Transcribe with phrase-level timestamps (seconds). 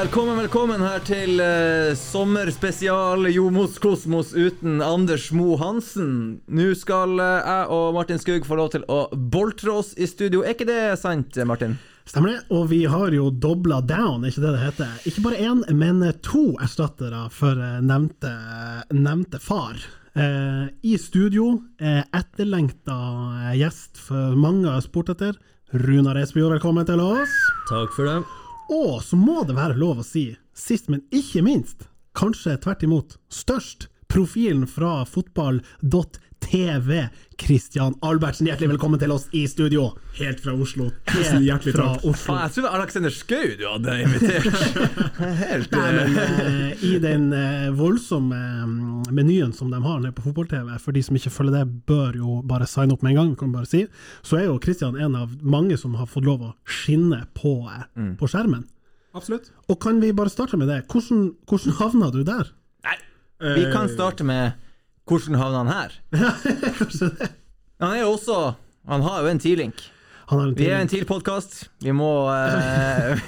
[0.00, 6.40] velkommen, velkommen her til eh, sommerspesial Jomos Kosmos uten Anders Mo Hansen.
[6.48, 10.40] Nå skal eh, jeg og Martin Skug få lov til å boltre oss i studio.
[10.40, 11.76] Er ikke det sant, Martin?
[12.08, 12.40] Stemmer det.
[12.48, 14.96] Og vi har jo dobla down, ikke det det heter?
[15.10, 18.32] Ikke bare én, men to erstattere for eh, nevnte,
[18.96, 19.76] nevnte far.
[20.16, 23.00] Eh, I studio, eh, etterlengta
[23.50, 25.36] eh, gjest for mange har spurt etter.
[25.76, 27.42] Runar Espejord, velkommen til oss.
[27.68, 28.39] Takk for det.
[28.70, 33.16] Og så må det være lov å si, sist, men ikke minst, kanskje tvert imot,
[33.32, 35.02] størst, profilen fra
[36.44, 38.46] fotball.tv, Christian Albertsen.
[38.46, 39.90] Hjertelig velkommen til oss i studio.
[40.18, 40.90] Helt fra Oslo.
[41.08, 42.04] Tusen hjertelig fra takk.
[42.04, 42.12] Oslo.
[42.34, 44.46] Faen, jeg trodde Alexander Schou du hadde invitert.
[45.44, 50.14] Helt Nei, eh, men eh, I den eh, voldsomme eh, menyen som de har nede
[50.16, 53.20] på fotball-TV, for de som ikke følger det, bør jo bare signe opp med en
[53.22, 53.84] gang, kan bare si,
[54.26, 57.86] så er jo Kristian en av mange som har fått lov å skinne på, eh,
[58.00, 58.14] Mm.
[58.20, 58.62] på skjermen.
[59.16, 59.48] Absolutt.
[59.68, 60.84] Og kan vi bare starte med det?
[60.88, 62.52] Hvordan, hvordan havna du der?
[62.86, 62.96] Nei,
[63.56, 64.52] vi kan starte med
[65.10, 65.96] hvordan havna han her?
[67.80, 68.36] Han er jo også
[68.90, 70.88] Han har jo en en Vi er en.
[70.88, 71.70] TIL-podkast.
[71.82, 73.18] Vi må uh,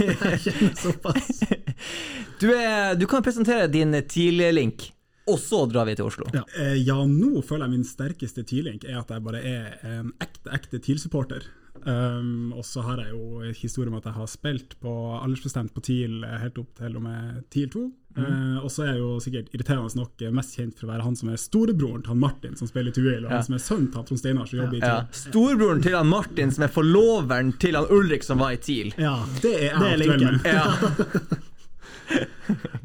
[0.79, 1.41] såpass.
[2.41, 4.93] du, er, du kan presentere din TIL-link,
[5.27, 6.29] og så drar vi til Oslo.
[6.35, 6.45] Ja.
[6.59, 10.47] Eh, Ja, nå føler jeg min sterkeste TIL-link er at jeg bare er en ekte,
[10.55, 11.49] ekte TIL-supporter.
[11.83, 15.83] Um, og så har jeg jo historie om at jeg har spilt på aldersbestemt på
[15.83, 17.83] TIL helt opp til og med TIL 2.
[18.17, 21.17] Eh, og så er jeg jo sikkert irriterende nok mest kjent for å være han
[21.17, 23.37] som er storebroren til han Martin som spiller i Tuil, og Ja.
[23.39, 25.07] han som er sønnen til han Trond Steinar som jobber i Ja.
[25.13, 28.93] Storebroren til han Martin, som er forloveren til han Ulrik som var i TIL.
[28.99, 29.25] Ja.
[29.41, 30.45] Det er jeg er aktuell med.
[30.45, 30.67] Ja.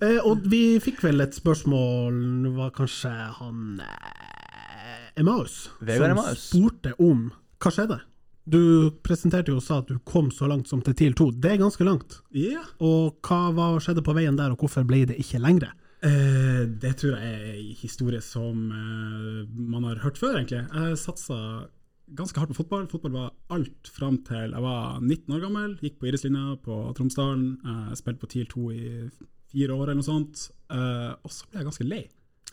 [0.03, 6.11] uh, og vi fikk vel et spørsmål, det var kanskje han eh, Emmaus, Vegard som
[6.17, 6.45] Emmaus.
[6.51, 7.99] spurte om hva skjedde.
[8.47, 11.31] Du presenterte jo og sa at du kom så langt som til TIL 2.
[11.43, 12.21] Det er ganske langt.
[12.31, 12.63] Ja.
[12.79, 15.73] Og hva var, skjedde på veien der, og hvorfor ble det ikke lengre?
[16.05, 20.63] Eh, det tror jeg er en historie som eh, man har hørt før, egentlig.
[20.63, 21.39] Jeg satsa
[22.15, 22.87] ganske hardt på fotball.
[22.87, 25.73] Fotball var alt fram til jeg var 19 år gammel.
[25.83, 27.57] Gikk på Irislinja på Tromsdalen.
[27.65, 28.85] Eh, spilte på TIL 2 i
[29.51, 30.47] fire år eller noe sånt.
[30.71, 32.05] Eh, og så ble jeg ganske lei.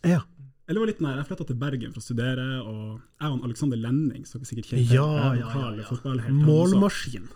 [0.04, 0.24] Ja.
[0.64, 1.18] Eller var litt nær.
[1.20, 4.94] Jeg flytta til Bergen for å studere, og jeg og Alexander Lenning, som sikkert kjenner
[4.96, 6.30] Ja, ja, ja, ja.
[6.32, 7.26] Målmaskin.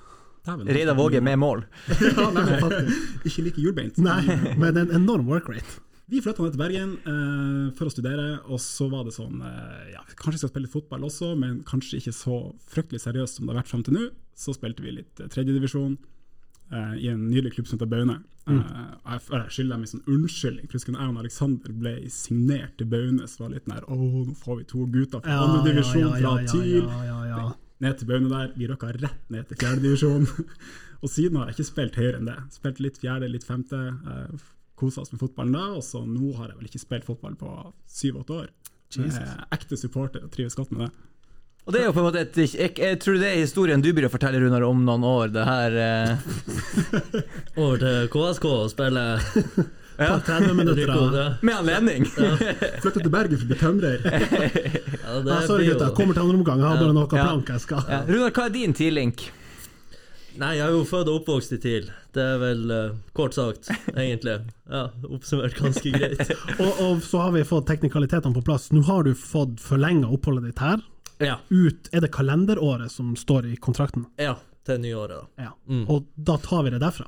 [0.48, 1.66] Reidar Våge med mål.
[2.00, 3.20] ja, nei, faktisk.
[3.28, 4.00] Ikke like hjulbeint.
[4.00, 4.22] Nei,
[4.56, 5.82] men en enorm work rate.
[6.08, 9.90] Vi flytta ned til Bergen eh, for å studere, og så var det sånn eh,
[9.92, 12.38] ja, Kanskje vi skal spille litt fotball også, men kanskje ikke så
[12.72, 14.06] fryktelig seriøst som det har vært frem til nå.
[14.38, 16.06] Så spilte vi litt eh, tredjedivisjon eh,
[17.00, 18.18] i en nydelig klubb som heter Baune.
[18.48, 20.68] Eh, og jeg, skylder dem en sånn unnskyldning.
[20.72, 24.60] Husker jeg og Alexander ble signert til Baune, så var litt nær Å, nå får
[24.60, 26.84] vi to gutter fra Ja, andre divisjon ja, fra ja, TIL.
[26.84, 27.48] ja, ja, ja.
[27.84, 28.52] Ned til Baune der.
[28.58, 30.28] Vi røkka rett ned til fjerdedivisjon.
[31.02, 32.38] og siden har jeg ikke spilt høyere enn det.
[32.56, 33.82] Spilt litt fjerde, litt femte.
[34.06, 37.34] Uh, Kosa oss med fotballen da, og så nå har jeg vel ikke spilt fotball
[37.38, 37.50] på
[37.90, 38.50] syv-åtte år.
[38.94, 39.18] Jesus.
[39.20, 41.08] Eh, ekte supporter og trives godt med det.
[41.68, 43.90] Og det er jo på en måte et, jeg, jeg tror det er historien du
[43.90, 45.34] begynner å fortelle, Runar, om noen år.
[45.34, 46.22] Det her eh,
[47.60, 49.02] Over til KSK og spille
[49.98, 51.34] ja, 30 minutter.
[51.44, 52.08] Med anledning.
[52.08, 54.08] Flytta til Bergen for å bli tømrer.
[54.08, 56.64] ja, ah, sorry gutta, kommer til andre omgang.
[56.64, 57.28] Jeg har bare noe Ja.
[57.28, 58.00] plank jeg skal Ja.
[58.08, 59.28] Runar, hva er din TIL-link?
[60.38, 61.88] Nei, jeg er jo født og oppvokst i TIL.
[62.14, 64.38] Det er vel uh, kort sagt, egentlig.
[64.70, 66.30] Ja, Oppsummert ganske greit.
[66.62, 68.70] og, og så har vi fått teknikalitetene på plass.
[68.72, 70.80] Nå har du fått forlenga oppholdet ditt her.
[71.18, 74.06] Ja, Ut Er det kalenderåret som står i kontrakten?
[74.18, 74.36] ja
[74.68, 75.24] til nyåret.
[75.40, 75.54] Ja.
[75.68, 75.86] Mm.
[75.88, 77.06] Og da tar vi det derfra.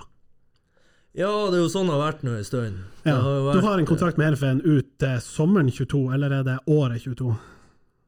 [1.13, 2.79] Ja, det er jo sånn det har vært nå en stund.
[3.05, 3.17] Ja.
[3.21, 6.59] har jo Du har en kontrakt med Helfen ut til sommeren 22, eller er det
[6.71, 7.35] året 22?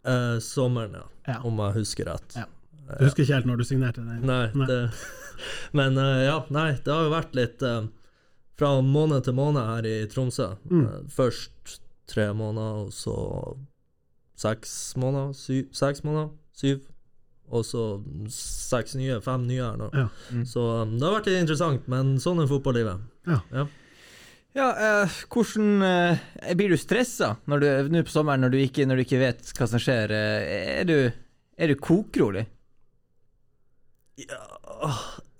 [0.06, 1.04] eh, sommeren, ja.
[1.26, 1.40] Ja.
[1.44, 2.36] Om jeg husker rett.
[2.38, 2.46] Ja.
[2.98, 4.22] Du husker ikke helt når du signerte den?
[4.26, 4.66] Nei, Nei.
[4.66, 4.80] det
[5.78, 7.82] Men eh, ja, nei, det har jo vært litt eh,
[8.58, 10.52] fra måned til måned her i Tromsø.
[10.70, 10.82] Mm.
[10.86, 13.18] Eh, først tre måneder, og så
[14.42, 16.88] seks måneder, syv, seks måneder, syv.
[17.52, 17.84] Og så
[18.32, 19.90] seks nye, fem nye her nå.
[19.92, 20.06] Ja.
[20.48, 23.02] Så um, det har vært litt interessant, men sånn er fotballivet.
[23.28, 23.40] Ja.
[23.52, 23.66] Ja.
[24.52, 29.04] Ja, eh, hvordan eh, Blir du stressa nå på sommeren når du, ikke, når du
[29.06, 30.12] ikke vet hva som skjer?
[30.12, 30.96] Eh, er du,
[31.56, 32.44] er du kokrolig?
[34.20, 34.92] Ja,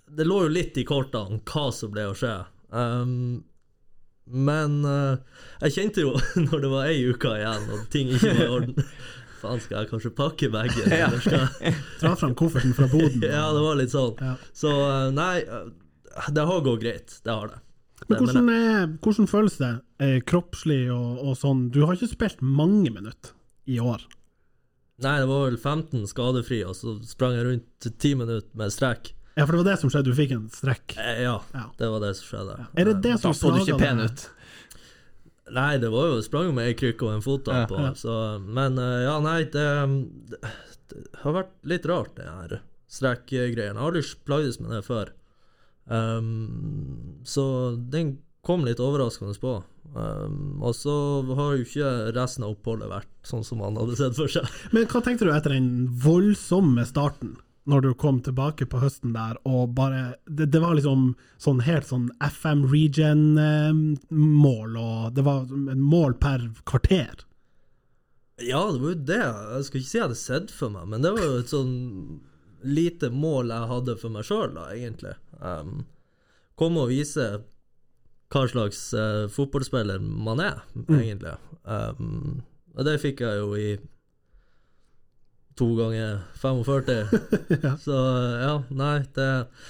[0.09, 2.33] det lå jo litt i kortene hva som ble å skje.
[2.73, 3.43] Um,
[4.25, 5.17] men uh,
[5.65, 6.13] jeg kjente jo
[6.47, 8.77] når det var ei uke igjen og ting ikke var i orden
[9.43, 10.87] Faen, skal jeg kanskje pakke bagen?
[11.01, 11.09] Ja.
[11.09, 13.25] Eller skal jeg Dra fram kofferten fra boden.
[13.27, 14.15] Ja, det var litt sånn.
[14.23, 14.37] Ja.
[14.55, 17.17] Så uh, nei, eh, det har gått greit.
[17.25, 17.59] Det har det.
[18.07, 19.71] Men hvordan, er, hvordan føles det
[20.03, 21.67] eh, kroppslig og, og sånn?
[21.75, 23.35] Du har ikke spilt mange minutter
[23.67, 24.03] i år.
[25.03, 29.13] Nei, det var vel 15 skadefri, og så sprang jeg rundt 10 minutter med strekk.
[29.35, 30.95] Ja, for det var det som skjedde, du fikk en strekk.
[31.01, 31.63] Eh, Ja, Ja.
[31.77, 32.67] det var det som skjedde.
[32.77, 34.29] Er det det som Da så du ikke pen ut.
[35.53, 37.65] Nei, det var jo sprang jo med ei krykke og en fot Ja.
[37.65, 37.91] på, Ja.
[37.93, 39.65] så Men eh, ja, nei, det,
[40.29, 40.39] det,
[40.89, 43.73] det har vært litt rart, det her strekkgreiene.
[43.73, 45.09] Jeg har aldri plagdes med det før.
[45.89, 49.63] Um, så den kom litt overraskende på.
[49.95, 50.93] Um, og så
[51.35, 54.47] har jo ikke resten av oppholdet vært sånn som man hadde sett for seg.
[54.73, 57.35] Men hva tenkte du etter den voldsomme starten,
[57.69, 61.87] når du kom tilbake på høsten der, og bare Det, det var liksom sånn helt
[61.87, 67.13] sånn FM region-mål, og det var en mål per kvarter.
[68.41, 69.23] Ja, det var jo det.
[69.55, 71.73] Jeg skal ikke si jeg hadde sett for meg, men det var jo et sånn
[72.63, 75.15] lite mål jeg hadde for meg sjøl, da, egentlig.
[75.39, 75.85] Um,
[76.59, 77.25] komme og vise
[78.33, 81.35] hva slags uh, fotballspiller man er, egentlig.
[81.63, 82.41] Um,
[82.73, 83.77] og det fikk jeg jo i
[85.59, 87.05] to ganger 45.
[87.85, 87.97] Så
[88.41, 89.29] ja, nei, det,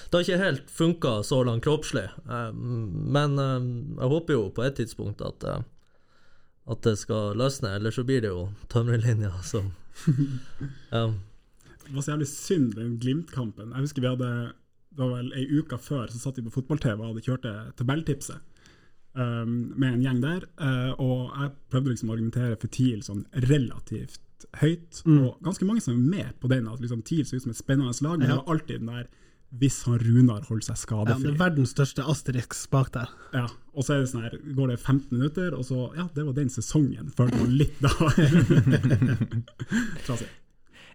[0.10, 2.06] det har ikke helt funka så langt kroppslig.
[2.26, 3.70] Um, men um,
[4.00, 5.62] jeg håper jo på et tidspunkt at eh,
[6.64, 9.74] at det skal løsne, eller så blir det jo tømmerlinja som
[10.96, 11.12] ja.
[11.84, 13.74] Det var så jævlig synd, den Glimt-kampen.
[13.76, 14.30] Jeg husker vi hadde
[14.94, 17.56] Det var vel ei uke før så satt vi på fotball-TV og hadde kjørt det
[17.82, 18.40] tabelltipset
[19.18, 20.48] um, med en gjeng der.
[20.62, 24.22] uh, og jeg prøvde liksom å argumentere for TIL sånn relativt
[24.62, 25.02] høyt.
[25.10, 27.60] Og ganske mange som er med på den, at liksom TIL ser ut som et
[27.60, 29.12] spennende lag, men det er var alltid den der
[29.62, 31.14] hvis han Runar holder seg skadefri.
[31.14, 33.12] Ja, det er verdens største Asterix bak der.
[33.36, 33.44] Ja,
[33.78, 36.34] og så er det sånn her, går det 15 minutter, og så Ja, det var
[36.40, 37.12] den sesongen.
[37.14, 37.92] Følte man litt da.
[40.08, 40.28] Trasig.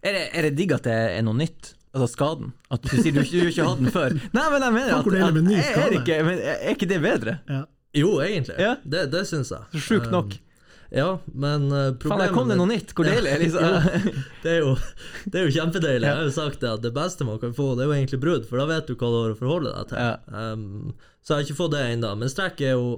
[0.03, 1.73] Er det, er det digg at det er noe nytt?
[1.95, 2.51] Altså skaden?
[2.71, 4.11] At du sier du, ikke- du har hatt den før?
[4.35, 5.21] Nei, men jeg mener at, at er,
[5.87, 7.33] er, ikke, men er ikke det bedre?
[7.49, 7.63] Ja.
[7.97, 8.57] Jo, egentlig.
[8.61, 8.75] Ja.
[8.85, 9.63] Det, det syns jeg.
[9.87, 10.27] Sjukt nok.
[10.35, 10.39] Um,
[10.91, 12.95] ja, men problemet Faen, problemet der kom det noe nytt.
[12.97, 13.35] Hvor deilig.
[13.43, 13.91] Liksom.
[14.45, 14.73] det, er jo,
[15.27, 16.09] det er jo kjempedeilig.
[16.09, 18.23] Jeg har jo sagt det at det beste man kan få, det er jo egentlig
[18.25, 20.03] brudd, for da vet du hva du har å forholde deg til.
[20.09, 20.43] Ja.
[20.55, 22.15] Um, så jeg har ikke fått det ennå.
[22.23, 22.91] Men strekk er jo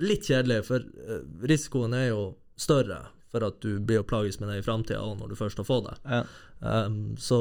[0.00, 1.20] litt kjedelig, for uh,
[1.50, 2.22] risikoen er jo
[2.56, 3.02] større
[3.32, 5.66] for at du blir å plages med det i framtida òg, når du først har
[5.68, 5.96] fått det.
[6.10, 6.20] Ja.
[6.60, 7.38] Um, så,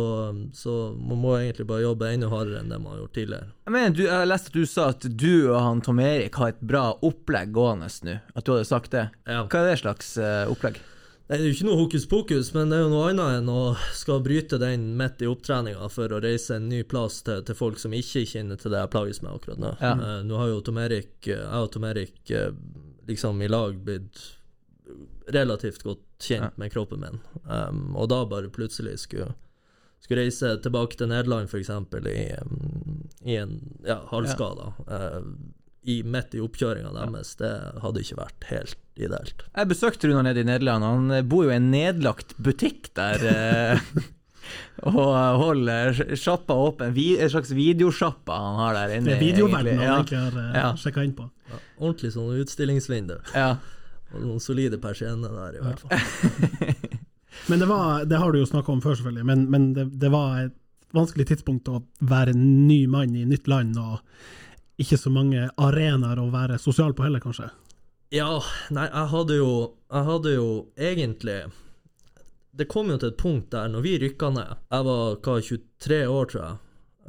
[0.54, 3.54] så man må egentlig bare jobbe enda hardere enn det man har gjort tidligere.
[3.68, 6.52] Jeg mener, du, jeg leste at du sa at du og han Tom Erik har
[6.52, 8.18] et bra opplegg gående nå.
[8.36, 9.08] At du hadde sagt det.
[9.30, 9.46] Ja.
[9.46, 10.82] Hva er det slags uh, opplegg?
[11.26, 13.62] Det er jo ikke noe hokus pokus, men det er jo noe annet enn å
[13.98, 17.82] skal bryte den midt i opptreninga for å reise en ny plass til, til folk
[17.82, 19.72] som ikke kjenner til det jeg plages med akkurat nå.
[19.82, 19.96] Ja.
[19.98, 22.52] Uh, nå har jo Tom Erik, eh, jeg og Tom Erik uh,
[23.10, 24.22] liksom i lag blitt
[25.34, 27.20] relativt godt kjent med kroppen min,
[27.50, 29.32] um, og da bare plutselig skulle
[30.06, 31.70] skulle reise tilbake til Nederland f.eks.
[31.72, 33.56] I, um, i en
[33.88, 35.22] ja, halvskala, eh,
[35.90, 37.32] i, midt i oppkjøringa deres.
[37.40, 37.50] Det
[37.82, 39.46] hadde ikke vært helt ideelt.
[39.56, 40.86] Jeg besøkte Runar nede i Nederland.
[40.86, 43.26] Han eh, bor jo i en nedlagt butikk der.
[43.32, 43.82] eh,
[44.94, 45.10] og
[45.42, 46.94] holder sjappa åpen.
[46.94, 49.10] En slags videosjappa han har der inne.
[49.10, 50.22] Det er videoverdenen han egentlig.
[50.22, 50.68] har uh, Ja.
[50.78, 51.30] sjekka inn på.
[51.50, 53.18] Ja, ordentlig sånn utstillingsvindu.
[53.34, 53.56] Ja.
[54.22, 56.76] Noen solide persienner der, i hvert fall.
[57.50, 60.10] Men det, var, det har du jo snakka om før, selvfølgelig, men, men det, det
[60.10, 60.56] var et
[60.96, 66.32] vanskelig tidspunkt å være ny mann i nytt land, og ikke så mange arenaer å
[66.34, 67.52] være sosial på heller, kanskje.
[68.14, 68.40] Ja,
[68.74, 69.52] nei, jeg hadde jo
[69.90, 71.40] Jeg hadde jo egentlig
[72.54, 75.98] Det kom jo til et punkt der når vi rykka ned Jeg var hva, 23
[76.06, 76.60] år, tror jeg.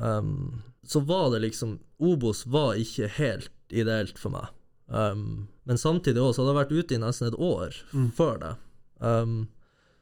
[0.00, 4.50] Um, så var det liksom Obos var ikke helt ideelt for meg.
[4.86, 7.78] Um, men samtidig også, så hadde jeg vært ute i nesten et år
[8.14, 8.52] før det.
[9.02, 9.38] Um,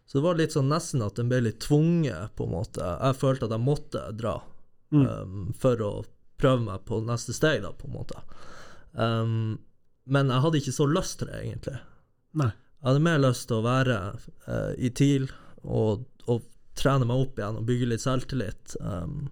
[0.05, 2.85] så det var litt sånn nesten at den ble litt tvunget, på en måte.
[2.85, 4.35] Jeg følte at jeg måtte dra
[4.93, 5.93] um, for å
[6.41, 8.21] prøve meg på neste steg, da, på en måte.
[8.93, 9.57] Um,
[10.05, 11.79] men jeg hadde ikke så lyst til det, egentlig.
[12.37, 12.51] Nei.
[12.53, 13.97] Jeg hadde mer lyst til å være
[14.45, 15.31] uh, i TIL
[15.65, 16.45] og, og
[16.77, 18.77] trene meg opp igjen og bygge litt selvtillit.
[18.85, 19.31] Um,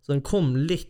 [0.00, 0.88] så den kom litt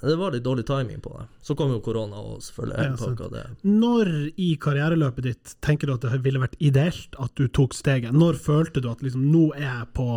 [0.00, 1.24] Det var litt dårlig timing på det.
[1.46, 2.90] Så kom jo korona og selvfølgelig Ja,
[3.34, 3.44] det.
[3.66, 4.10] Når
[4.40, 8.12] i karriereløpet ditt tenker du at det ville vært ideelt at du tok steget?
[8.16, 10.08] Når følte du at liksom, nå er jeg på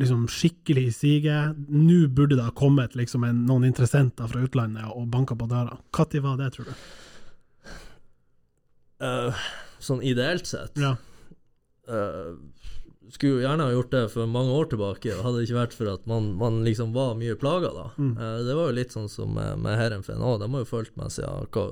[0.00, 5.08] liksom, skikkelig siget, nå burde det ha kommet liksom, en, noen interessenter fra utlandet og
[5.12, 5.78] banka på døra?
[5.94, 6.74] Når var det, tror du?
[9.02, 9.46] Uh,
[9.82, 10.92] sånn ideelt sett Ja.
[11.90, 12.34] eh,
[13.12, 15.90] Skulle jo gjerne ha gjort det for mange år tilbake, hadde det ikke vært for
[15.92, 17.84] at man, man liksom var mye plaga da.
[18.00, 20.96] Eh, det var jo litt sånn som med, med Herrenfen òg, de har jo fulgt
[20.96, 21.66] meg siden hva,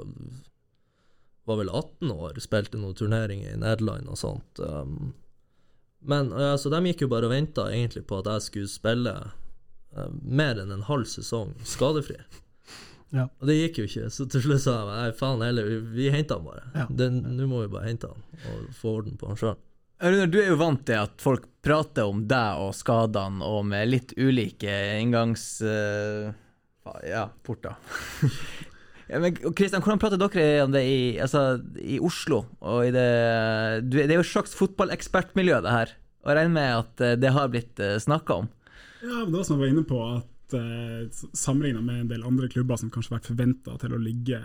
[1.48, 4.60] var vel 18 år, spilte noen turneringer i Nederland og sånt.
[4.60, 5.14] Um,
[6.00, 9.16] men eh, altså, de gikk jo bare og venta egentlig på at jeg skulle spille
[9.96, 12.20] eh, mer enn en halv sesong skadefri.
[13.16, 13.26] Ja.
[13.40, 16.38] Og det gikk jo ikke, så til slutt sa jeg faen heller, vi, vi henter
[16.38, 16.68] han bare.
[16.76, 16.86] Ja.
[17.24, 19.58] Nå må vi bare hente han og få orden på han sjøl.
[20.00, 23.90] Runar, du er jo vant til at folk prater om deg og skadene, og med
[23.92, 25.58] litt ulike inngangs...
[25.60, 26.32] Uh,
[27.06, 27.74] Ja, porter.
[29.10, 32.44] Ja, men Kristian, hvordan prater dere om det i, altså, i Oslo?
[32.62, 33.06] Og i det,
[33.90, 35.94] det er jo et slags fotballekspertmiljø, det her.
[36.22, 38.46] Og jeg regner med at eh, det har blitt snakka om?
[39.02, 40.54] Ja, men det var som jeg var inne på, at
[41.34, 44.38] sammenligna med en del andre klubber som kanskje har vært forventa til å ligge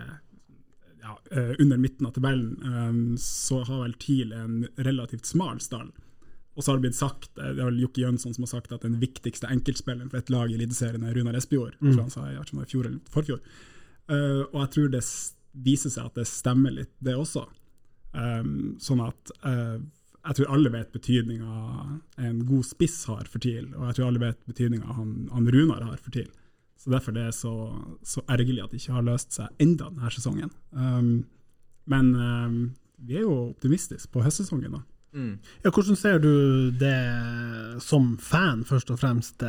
[1.06, 5.92] ja, uh, under midten av tabellen, um, så har vel TIL en relativt smal stall.
[6.56, 8.84] Og så har det blitt sagt, det er vel Jokke Jønsson som har sagt at
[8.86, 11.76] den viktigste enkeltspilleren for et lag i Eliteserien er Runar Espejord.
[11.84, 11.98] Mm.
[11.98, 13.42] Han sa i fjor eller forfjor.
[14.08, 15.02] Uh, og jeg tror det
[15.66, 17.44] viser seg at det stemmer litt, det også.
[18.16, 19.76] Um, sånn at uh,
[20.26, 21.58] jeg tror alle vet betydninga
[22.24, 25.84] en god spiss har for TIL, og jeg tror alle vet betydninga han, han, Runar
[25.86, 26.30] har for TIL.
[26.76, 27.52] Så Derfor det er så,
[28.04, 30.52] så ergerlig at det ikke har løst seg enda denne sesongen.
[30.76, 31.24] Um,
[31.88, 32.58] men um,
[32.98, 34.76] vi er jo optimistiske på høstsesongen.
[34.76, 34.82] da.
[35.16, 35.38] Mm.
[35.64, 36.96] Ja, hvordan ser du det
[37.80, 39.40] som fan, først og fremst?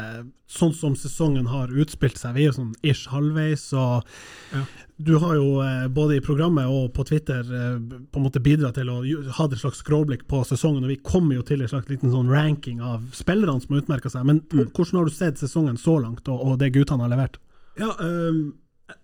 [0.48, 2.38] Sånn som sesongen har utspilt seg.
[2.38, 3.66] Vi er jo sånn ish halvveis.
[3.76, 4.08] og
[4.54, 4.62] ja.
[4.98, 8.80] Du har jo eh, både i programmet og på Twitter eh, på en måte bidratt
[8.80, 9.02] til å
[9.38, 10.88] ha et slags skråblikk på sesongen.
[10.88, 14.14] og Vi kommer jo til en slags liten sånn ranking av spillerne som har utmerka
[14.14, 14.24] seg.
[14.30, 14.72] Men mm.
[14.72, 17.42] hvordan har du sett sesongen så langt, og, og det guttene har levert?
[17.78, 18.56] Ja, um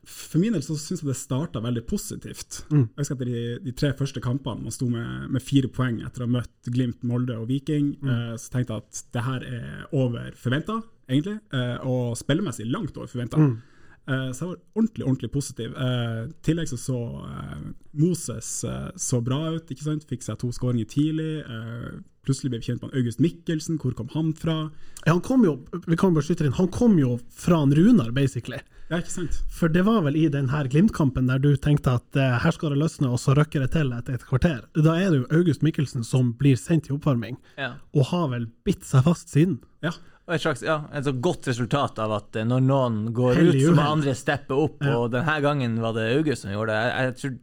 [0.07, 2.61] for min del så syns jeg det starta veldig positivt.
[2.71, 2.85] Mm.
[2.85, 6.23] Jeg husker etter de, de, tre første kampene, man sto med, med, fire poeng etter
[6.23, 8.13] å ha møtt Glimt, Molde og Viking, mm.
[8.13, 11.37] eh, så tenkte jeg at det her er over forventa, egentlig.
[11.55, 13.41] Eh, og spillemessig langt over forventa.
[13.41, 13.57] Mm.
[14.03, 15.75] Eh, så jeg var ordentlig ordentlig positiv.
[15.75, 17.67] I eh, tillegg så så eh,
[17.99, 20.07] Moses eh, så bra ut, ikke sant?
[20.09, 21.35] fikk seg to skåringer tidlig.
[22.23, 24.69] Plutselig ble vi kjent med August Mikkelsen, hvor kom han fra?
[25.03, 28.61] Ja, han kom jo vi kan bare inn, han kom jo fra en Runar, basically.
[28.87, 29.39] Ja, ikke sant?
[29.51, 32.79] For det var vel i denne Glimt-kampen der du tenkte at uh, her skal det
[32.79, 34.63] løsne, og så røkker det til etter et kvarter.
[34.75, 37.73] Da er det jo August Mikkelsen som blir sendt i oppvarming, ja.
[37.95, 39.59] og har vel bitt seg fast siden.
[39.83, 39.95] Ja.
[40.23, 43.57] Og et slags, ja, et så godt resultat av at eh, når noen går Hellig
[43.57, 44.93] ut, så må andre steppe opp, ja.
[44.95, 46.85] og denne gangen var det August som gjorde det.
[46.85, 47.33] Jeg, jeg tror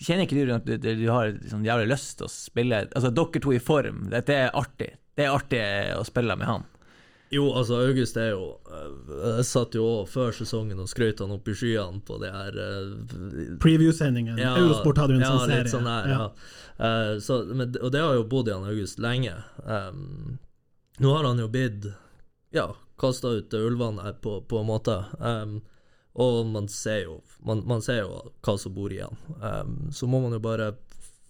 [0.00, 3.42] Kjenner ikke du at du, du har sånn jævlig lyst til å spille Altså, dere
[3.42, 4.92] to i form, dette er artig.
[5.16, 5.62] Det er artig
[5.96, 6.68] å spille med han.
[7.32, 11.32] Jo, altså, August er jo eh, Jeg satt jo òg før sesongen og skrøt han
[11.32, 14.36] opp i skyene på det her uh, Preview-sendingen.
[14.40, 15.72] Ja, Eurosport hadde jo en ja, sånn serie.
[15.72, 16.26] Sånn her, ja.
[16.76, 19.32] Uh, så, men, og det har jo bodd i han August lenge.
[19.64, 20.36] Um,
[21.00, 21.88] nå har han jo blitt
[22.52, 22.68] ja,
[23.00, 24.98] kasta ut til ulvene på, på en måte.
[25.16, 25.62] Um,
[26.14, 29.16] og man ser jo man, man, ser jo hva som bor i han.
[29.40, 30.72] Um, så må man jo bare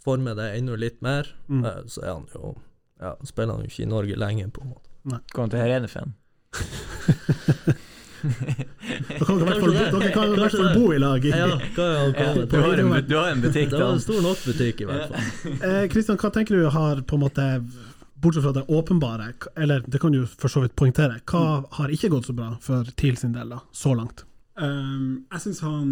[0.03, 1.31] forme det ennå litt mer.
[1.47, 1.63] Mm.
[1.65, 2.57] Uh, så er han jo
[3.03, 4.91] ja, spiller han jo ikke i Norge lenger, på en måte.
[5.11, 5.19] Nei.
[5.35, 6.15] Kommer til Herenefan.
[8.23, 11.25] Dere kan i hvert fall bo i lag.
[11.27, 13.77] Ja, ja, du, har en, du har en butikk, da.
[13.77, 15.57] Det var en stor nok butikk, i hvert fall.
[15.91, 17.49] Kristian, eh, hva tenker du har på en måte
[18.23, 22.13] Bortsett fra det åpenbare, eller det kan du for så vidt poengtere, hva har ikke
[22.13, 24.23] gått så bra for TIL sin del, da, så langt?
[24.63, 25.89] Um, jeg syns han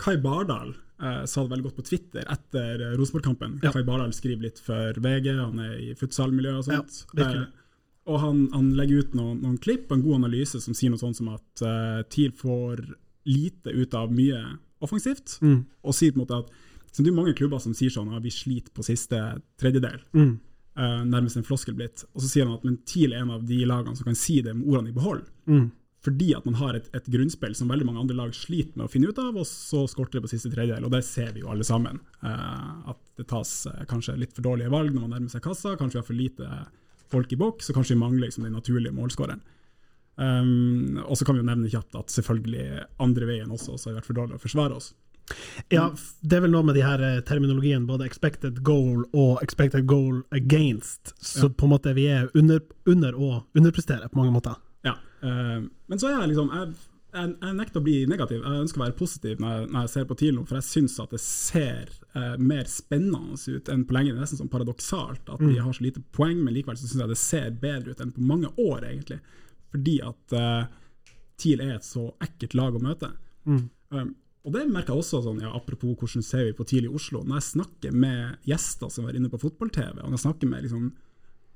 [0.00, 3.58] Kai Bardal uh, sa det veldig godt på Twitter etter Rosenborg-kampen.
[3.64, 3.74] Ja.
[3.74, 7.18] Kai Bardal skriver litt for VG, han er i futsalmiljøet og sånt.
[7.20, 7.46] Ja,
[8.04, 11.00] og han, han, legger ut noen, noen, klipp og en god analyse som sier noe
[11.00, 12.84] sånt som at uh, TIL får
[13.24, 14.40] lite ut av mye
[14.84, 15.60] offensivt, mm.
[15.88, 16.50] og sier på en måte at
[16.94, 19.18] Det er mange klubber som sier sånn at vi sliter på siste
[19.58, 19.96] tredjedel.
[20.14, 20.36] Mm.
[20.78, 22.04] Uh, nærmest en floskel blitt.
[22.14, 24.36] Og så sier han at men TIL er en av de lagene som kan si
[24.44, 25.24] det med ordene i behold.
[25.50, 25.72] Mm.
[26.04, 28.92] Fordi at man har et, et, grunnspill som veldig mange andre lag sliter med å
[28.92, 30.84] finne ut av, og så skorter det på siste tredjedel.
[30.84, 32.02] Og det ser vi jo alle sammen.
[32.20, 35.78] Eh, at det tas eh, kanskje litt for dårlige valg når man nærmer seg kassa.
[35.80, 36.50] Kanskje vi har for lite
[37.14, 39.40] folk i boks, og kanskje vi mangler liksom, den naturlige målskåreren.
[40.14, 43.94] Um, og så kan vi jo nevne kjapt at selvfølgelig andre veien også, så har
[43.94, 44.92] vi vært for dårlige å forsvare oss.
[45.72, 45.88] Ja,
[46.20, 50.20] det er vel noe med de her eh, terminologien, både expected goal og expected goal
[50.36, 51.14] against.
[51.16, 51.54] Så ja.
[51.56, 54.60] på en måte vi er under, under og underpresterer på mange måter.
[55.24, 56.74] Uh, men så er jeg liksom jeg,
[57.14, 58.42] jeg, jeg, nekter å bli negativ.
[58.42, 60.68] Jeg ønsker å være positiv når jeg, når jeg ser på TIL nå, for jeg
[60.68, 64.12] syns at det ser uh, mer spennende ut enn på lenge.
[64.12, 66.88] Det er nesten sånn paradoksalt at vi de har så lite poeng, men likevel så
[66.88, 69.20] syns jeg det ser bedre ut enn på mange år, egentlig.
[69.74, 70.66] Fordi at uh,
[71.40, 73.10] TIL er et så ekkelt lag å møte.
[73.48, 73.64] Mm.
[73.94, 74.12] Um,
[74.44, 77.22] og det merker jeg også, sånn, ja, apropos hvordan ser vi på TIL i Oslo.
[77.24, 80.66] Når jeg snakker med gjester som er inne på fotball-TV, og når jeg snakker med
[80.66, 80.90] liksom,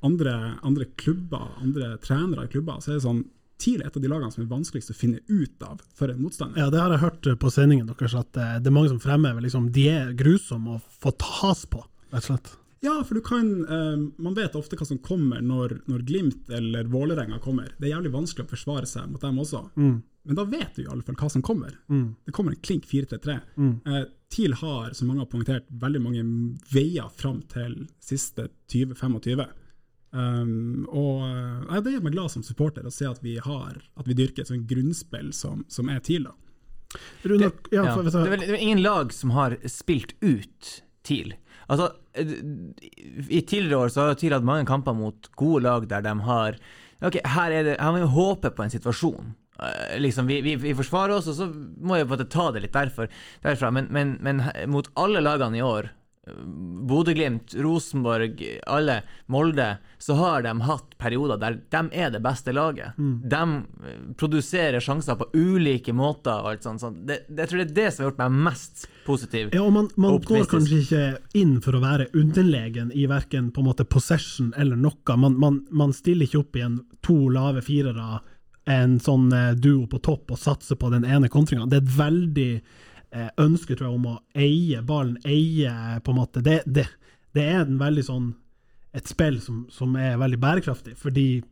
[0.09, 3.27] andre, andre klubber, andre trenere i klubber, så er det sånn
[3.59, 6.21] TIL er et av de lagene som er vanskeligst å finne ut av for en
[6.23, 6.61] motstander.
[6.63, 9.43] Ja, Det har jeg hørt på sendingen deres, at eh, det er mange som fremhever
[9.45, 12.55] liksom, de er grusomme å få tas på, rett og slett.
[12.81, 16.87] Ja, for du kan um, Man vet ofte hva som kommer når, når Glimt eller
[16.87, 17.73] Vålerenga kommer.
[17.75, 19.65] Det er jævlig vanskelig å forsvare seg mot dem også.
[19.75, 19.97] Mm.
[20.29, 21.75] Men da vet du i alle fall hva som kommer.
[21.91, 22.13] Mm.
[22.27, 23.39] Det kommer en klink 4-3-3.
[23.57, 23.73] Mm.
[23.83, 26.23] Uh, TIL har, som mange har poengtert, veldig mange
[26.71, 29.43] veier fram til siste 20-25.
[30.09, 31.25] Um, og
[31.69, 34.41] uh, Det gjør meg glad som supporter å se at vi har At vi dyrker
[34.41, 36.31] et sånt grunnspill som, som er TIL.
[37.29, 37.97] Runar, ja, Ja.
[38.01, 40.71] Det, er vel, det er ingen lag som har spilt ut
[41.05, 41.35] TIL.
[41.69, 42.33] Altså, eh,
[43.29, 46.57] I tidligere år så har TIL hatt mange kamper mot gode lag der de har
[47.05, 49.29] Ok, her er det, her må vi håpe på en situasjon.
[49.63, 52.49] Eh, liksom, vi, vi, vi forsvarer oss, og så må vi på en måte ta
[52.51, 53.07] det litt derfor,
[53.45, 53.71] derfra.
[53.71, 55.98] Men, men, men mot alle lagene i år, eh,
[56.89, 59.69] Bodø-Glimt, Rosenborg, alle, Molde,
[59.99, 62.97] så har de hatt perioder der de er det beste laget.
[62.99, 66.83] De eh, produserer sjanser på ulike måter og alt sånt.
[66.83, 67.03] sånt.
[67.07, 69.53] Det, det, jeg tror det er det som har gjort meg mest positiv.
[69.57, 71.05] Ja, og man, man går kanskje ikke
[71.39, 75.17] inn for å være underlegen i verken på en måte possession eller noe.
[75.17, 78.21] Man, man, man stiller ikke opp i en to lave firere,
[78.69, 81.67] en sånn eh, duo på topp, og satser på den ene kontringa.
[81.69, 82.51] Det er et veldig
[83.13, 86.87] eh, ønske, tror jeg, om å eie ballen, eie på en måte Det, det,
[87.37, 88.29] det er en veldig sånn
[88.97, 91.43] et spill som, som er veldig bærekraftig, fordi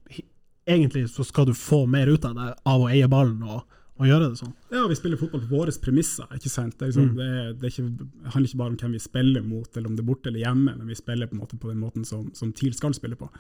[0.66, 4.08] egentlig så skal du få mer ut av det av å eie ballen og, og
[4.08, 4.54] gjøre det sånn.
[4.72, 6.26] Ja, vi spiller fotball på våre premisser.
[6.34, 6.78] ikke sant?
[6.78, 9.46] Det, liksom, det, er, det, er ikke, det handler ikke bare om hvem vi spiller
[9.46, 11.80] mot, eller om det er borte eller hjemme, men vi spiller på, måte på den
[11.84, 13.30] måten som, som TIL skal spille på.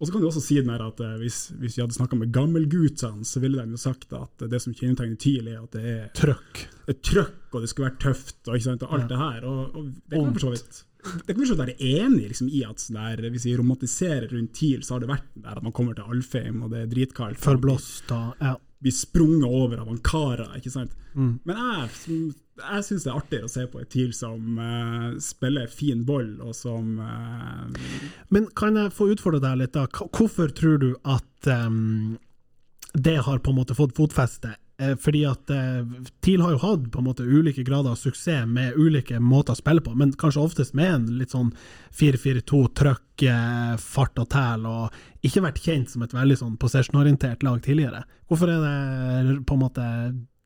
[0.00, 2.18] Og så kan du også si den her at eh, hvis, hvis vi hadde snakka
[2.18, 5.84] med gammelgutsene, så ville de jo sagt at det som kjennetegner TIL, er at det
[5.92, 6.64] er Trøkk.
[6.90, 9.46] et trøkk, og det skulle være tøft, og, ikke sant, og alt det her.
[9.46, 12.62] Og, og det kan vi for så vidt det kan vi være enig liksom, i
[12.64, 15.74] at sånn der, hvis vi romantiserer rundt TIL, så har det vært der at man
[15.76, 17.40] kommer til Alfheim, og det er dritkaldt.
[17.44, 18.20] Forblåst da.
[18.40, 18.54] ja.
[18.80, 20.94] blir sprunget over av Ankara, ikke sant.
[21.14, 21.34] Mm.
[21.44, 25.14] Men jeg, som- jeg syns det er artig å se på et TIL som uh,
[25.22, 27.64] spiller fin boll, og som uh,
[28.34, 29.88] Men kan jeg få utfordre deg litt, da?
[29.90, 32.14] Hvorfor tror du at um,
[32.94, 34.54] det har på en måte fått fotfeste?
[34.78, 35.86] Eh, Fordi at eh,
[36.20, 39.60] TIL har jo hatt på en måte ulike grader av suksess med ulike måter å
[39.60, 41.52] spille på, men kanskje oftest med en litt sånn
[41.94, 47.46] 4-4-2, trøkk, eh, fart og tæl, og ikke vært kjent som et veldig sånn possession-orientert
[47.46, 48.02] lag tidligere.
[48.26, 48.64] Hvorfor er
[49.28, 49.86] det på en måte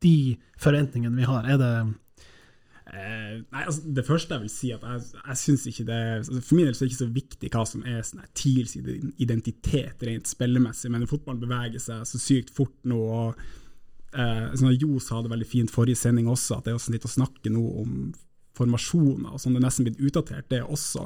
[0.03, 1.47] de forventningene vi har?
[1.49, 1.73] Er det
[2.89, 6.39] Eh, nei, altså Det første jeg vil si, at jeg, jeg synes ikke det altså
[6.41, 8.73] For min del er det ikke så viktig hva som er sånn TILs
[9.21, 12.97] identitet rent spillemessig, men fotballen beveger seg så sykt fort nå.
[12.97, 13.43] og
[14.17, 17.13] eh, sånn Johs hadde veldig fint forrige sending også, at det er også litt å
[17.13, 17.93] snakke nå om
[18.57, 19.53] formasjoner og sånn.
[19.55, 21.05] Det er nesten blitt utdatert, det også.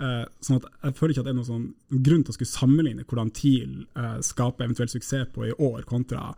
[0.00, 1.66] Eh, sånn at Jeg føler ikke at det er noen sånn,
[2.06, 6.30] grunn til å skulle sammenligne hvordan TIL eh, skaper eventuell suksess på i år, kontra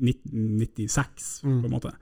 [0.00, 1.92] 1996, på en måte.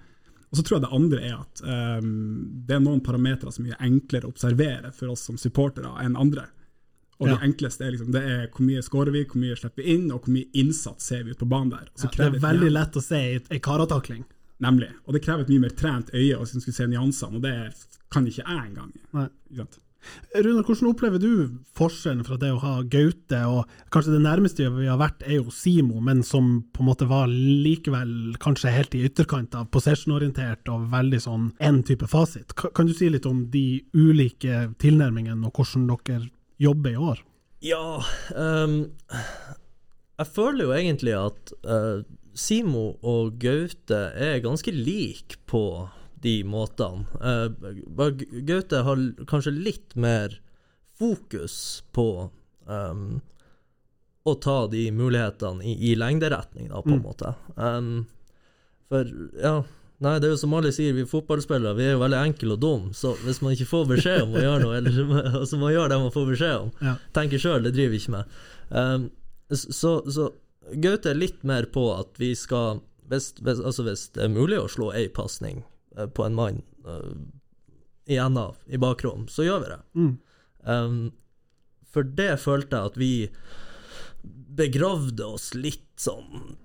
[0.51, 1.63] Og så tror jeg det andre er at
[2.03, 5.91] um, det er noen parametere som er mye enklere å observere for oss som supportere
[6.05, 6.47] enn andre.
[7.19, 7.35] Og Ja.
[7.37, 10.11] det enkleste er liksom, det er hvor mye skårer vi, hvor mye slipper vi inn,
[10.13, 11.89] og hvor mye innsats ser vi ut på banen der.
[11.97, 14.25] Så Det er veldig lett å se i ei karatakling.
[14.61, 14.91] Nemlig.
[15.07, 17.75] Og det krever et mye mer trent øye som skulle se nyansene, og det
[18.13, 18.93] kan ikke jeg engang.
[20.37, 21.31] Runar, hvordan opplever du
[21.77, 25.55] forskjellen fra det å ha Gaute, og kanskje det nærmeste vi har vært er jo
[25.55, 30.89] Simo, men som på en måte var likevel kanskje helt i ytterkant av possession-orientert og
[30.93, 32.55] veldig sånn én type fasit.
[32.57, 36.29] Kan du si litt om de ulike tilnærmingene og hvordan dere
[36.63, 37.25] jobber i år?
[37.65, 38.03] Ja
[38.37, 38.75] um,
[40.21, 42.05] Jeg føler jo egentlig at uh,
[42.37, 45.63] Simo og Gaute er ganske like på
[46.27, 47.07] de måtene.
[47.23, 48.11] Uh,
[48.51, 50.35] Gaute har kanskje litt mer
[50.99, 51.57] fokus
[51.97, 52.07] på
[52.67, 53.09] um,
[54.27, 57.35] å ta de mulighetene i, i lengderetning, da, på en måte.
[57.57, 57.91] Um,
[58.91, 59.09] for
[59.43, 59.59] ja
[60.05, 62.59] Nei, det er jo som alle sier, vi fotballspillere vi er jo veldig enkle og
[62.61, 65.07] dumme, så hvis man ikke får beskjed om å gjøre noe, eller så
[65.41, 66.93] altså man gjør det man får beskjed om, Ja.
[67.17, 68.35] tenker sjøl, det driver vi ikke med.
[68.69, 69.07] Um,
[69.57, 70.27] så, så
[70.85, 74.59] Gaute er litt mer på at vi skal Hvis, hvis, altså hvis det er mulig
[74.59, 75.61] å slå ei pasning
[76.15, 77.15] på en mann uh,
[78.07, 79.81] i av i bakrom, så gjør vi det.
[79.95, 80.13] Mm.
[80.67, 81.13] Um,
[81.91, 83.13] for det følte jeg at vi
[84.57, 86.57] begravde oss litt sånn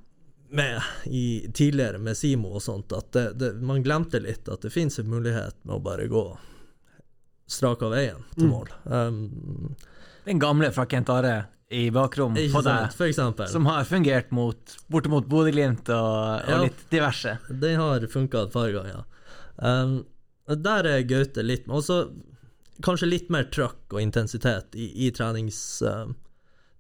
[0.52, 4.74] med i, tidligere med Simo og sånt, at det, det, man glemte litt at det
[4.74, 6.26] fins en mulighet med å bare gå
[7.52, 8.72] strak av veien til mål.
[8.84, 9.76] Um,
[10.26, 15.88] Den gamle fra Kent Are i bakrom på deg, som har fungert mot, bortimot Bodø-Glimt
[15.96, 16.60] og, og Ja.
[16.66, 17.38] litt diverse.
[17.48, 19.06] Den har funka et par ganger.
[19.62, 20.02] Um,
[20.50, 22.00] der er Gaute litt Og så
[22.82, 26.16] kanskje litt mer trøkk og intensitet i, i trenings, um,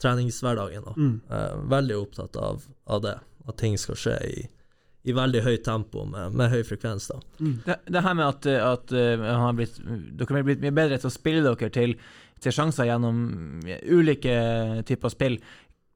[0.01, 0.87] treningshverdagen.
[0.95, 1.13] Mm.
[1.29, 3.13] Uh, veldig opptatt av, av det,
[3.45, 4.47] at ting skal skje i,
[5.05, 7.11] i veldig høyt tempo med, med høy frekvens.
[7.11, 7.19] da.
[7.67, 11.01] Det, det her med at, at uh, han har blitt, dere har blitt mye bedre
[11.01, 11.93] til å spille dere til,
[12.41, 13.21] til sjanser gjennom
[13.91, 14.35] ulike
[14.89, 15.37] typer spill.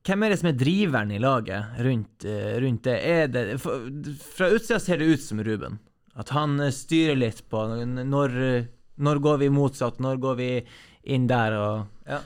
[0.05, 2.99] Hvem er det som er driveren i laget rundt, uh, rundt det?
[3.01, 3.89] Er det for,
[4.37, 5.81] fra utsida ser det ut som Ruben.
[6.15, 10.49] At han uh, styrer litt på når, uh, når går vi motsatt, når går vi
[11.15, 12.21] inn der og ja.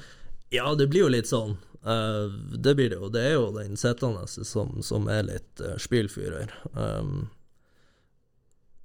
[0.50, 1.58] Ja, det blir jo litt sånn.
[1.86, 3.10] Uh, det blir det jo.
[3.14, 6.54] Det er jo den sittende som, som er litt uh, spillfyrer.
[6.74, 7.28] Um,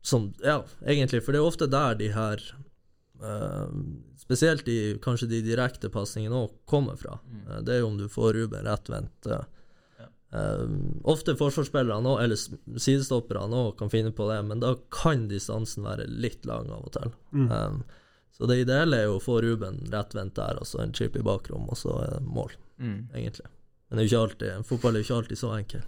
[0.04, 2.42] som Ja, egentlig, for det er ofte der de her
[3.24, 3.72] uh,
[4.20, 7.18] Spesielt de, kanskje de direkte pasningene òg kommer fra.
[7.44, 9.26] Eh, det er jo om du får Ruben rettvendt.
[9.28, 9.42] eh,
[10.34, 10.64] eh,
[11.04, 12.36] ofte forsvarsspillerne òg, eller
[12.80, 16.92] sidestopperne òg, kan finne på det, men da kan distansen være litt lang av og
[16.98, 17.12] til.
[17.34, 17.78] Eh,
[18.34, 21.22] så det ideelle er jo å få Ruben rettvendt der, og så en chip i
[21.22, 22.50] bakrom, og så er det mål,
[22.82, 23.08] Mm.
[23.14, 23.46] egentlig.
[23.88, 25.82] Men det er jo ikke alltid, fotball er jo ikke alltid så enkel.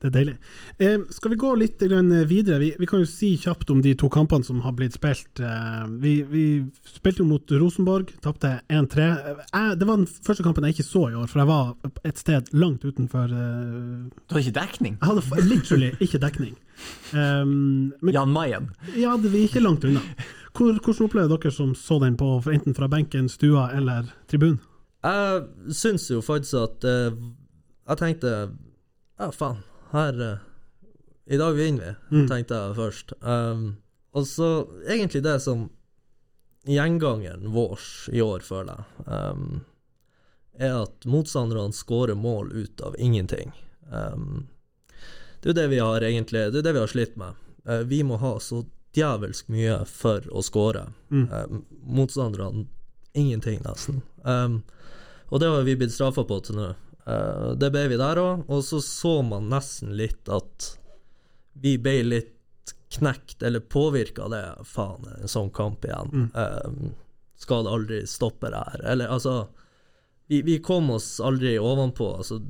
[0.00, 0.34] Det er deilig.
[0.80, 2.56] Eh, skal vi gå litt videre?
[2.62, 5.42] Vi, vi kan jo si kjapt om de to kampene som har blitt spilt.
[5.44, 6.44] Eh, vi, vi
[6.88, 9.08] spilte jo mot Rosenborg, tapte 1-3.
[9.52, 11.74] Eh, Det var den første kampen jeg ikke så i år, for jeg var
[12.08, 14.96] et sted langt utenfor eh, Du har ikke dekning?
[15.02, 16.56] Jeg hadde literally ikke dekning.
[17.12, 18.70] Um, men Jan Mayen.
[18.96, 20.00] ja, det var ikke langt unna.
[20.56, 24.58] Hvor, hvordan opplevde dere som så den på enten fra benken, stua eller tribunen?
[25.04, 25.44] Jeg
[25.76, 27.14] syns jo faktisk at eh,
[27.88, 28.32] Jeg tenkte
[29.20, 29.60] Ja, faen,
[29.92, 30.38] her eh,
[31.30, 32.28] I dag vinner vi, Mm.
[32.28, 33.12] tenkte jeg først.
[33.22, 33.76] Um,
[34.12, 35.68] og så egentlig det som
[36.66, 37.78] gjengangeren vår
[38.12, 39.60] i år, føler jeg, um,
[40.58, 43.52] er at motstanderne skårer mål ut av ingenting.
[43.92, 44.48] Um,
[45.40, 47.34] det er jo det vi har egentlig Det er det vi har slitt med.
[47.64, 50.88] Uh, vi må ha så djevelsk mye for å skåre.
[51.10, 51.28] Mm.
[51.32, 52.66] Um, motstanderne
[53.14, 54.02] ingenting, nesten.
[54.24, 54.62] Um,
[55.30, 56.72] og det har vi blitt straffa på til nå.
[57.10, 60.74] Eh, det ble vi der òg, og så så man nesten litt at
[61.60, 64.44] vi ble litt knekt, eller påvirka av det.
[64.66, 66.30] Faen, en sånn kamp igjen.
[66.34, 66.92] Um,
[67.38, 68.82] skal det aldri stoppe det her?
[68.94, 69.34] Eller altså
[70.30, 72.08] vi, vi kom oss aldri ovenpå.
[72.18, 72.40] Altså,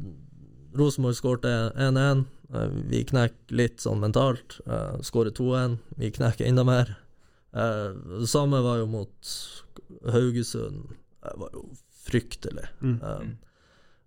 [0.77, 2.25] Rosenborg skårte 1-1.
[2.55, 4.59] Uh, Vi knekker litt sånn mentalt.
[4.65, 5.77] Uh, Skårer 2-1.
[6.01, 6.97] Vi knekker enda mer.
[7.53, 9.31] Eh, det samme var jo mot
[10.13, 10.93] Haugesund.
[11.23, 11.65] Det var jo
[12.07, 12.69] fryktelig.
[12.81, 13.39] Mm.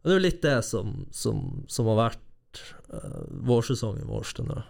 [0.04, 4.50] Og det er jo litt det som, som, som har vært uh, vårsesongen vår til
[4.52, 4.62] nå.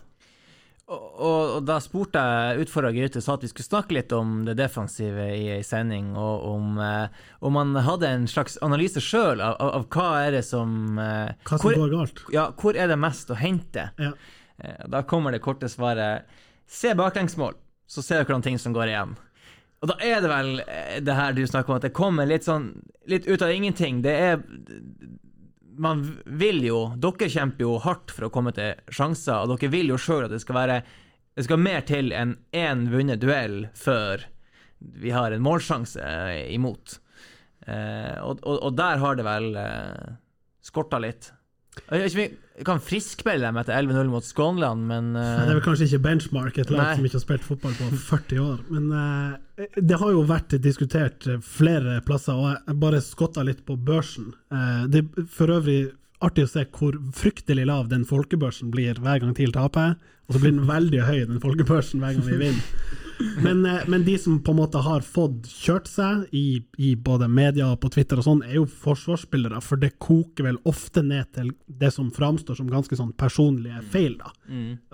[0.94, 4.42] Og, og, og da spurte jeg utfordra Gaute sa at vi skulle snakke litt om
[4.46, 9.40] det defensive i ei sending, og om, eh, om man hadde en slags analyse sjøl
[9.42, 12.24] av, av, av hva er det som eh, Hva som hvor, går galt?
[12.36, 13.88] ja, hvor er det mest å hente?
[13.96, 14.12] Ja.
[14.60, 16.28] Eh, Da kommer det korte svaret
[16.68, 17.56] Se baklengsmål,
[17.88, 19.16] så ser dere noen ting som går igjen.
[19.84, 22.48] Og da er det vel eh, det her du snakker om, at det kommer litt
[22.48, 22.72] sånn
[23.12, 24.02] litt ut av ingenting.
[24.06, 24.42] Det er
[25.76, 29.92] Man vil jo Dere kjemper jo hardt for å komme til sjanser, og dere vil
[29.92, 30.82] jo sjøl at det skal være
[31.36, 34.28] Det skal mer til enn én vunnet duell før
[34.78, 37.00] vi har en målsjanse eh, imot.
[37.66, 40.10] Eh, og, og, og der har det vel eh,
[40.64, 41.30] skorta litt.
[41.94, 46.04] Jeg kan friskmelde dem etter 11-0 mot Skånland, men eh, Det er vel kanskje ikke
[46.06, 48.62] benchmark, et lag som ikke har spilt fotball på 40 år.
[48.70, 53.78] Men uh, det har jo vært diskutert flere plasser, og jeg bare skotta litt på
[53.78, 54.32] børsen.
[54.54, 55.82] Uh, det er for øvrig
[56.24, 59.98] artig å se hvor fryktelig lav den folkebørsen blir hver gang TIL taper,
[60.30, 62.70] og så blir den veldig høy, den folkebørsen, hver gang vi vinner.
[63.44, 67.28] Men, eh, men de som på en måte har fått kjørt seg i, i både
[67.32, 71.32] media og på Twitter og sånn, er jo forsvarsspillere, for det koker vel ofte ned
[71.36, 74.34] til det som framstår som ganske sånn personlige feil, da.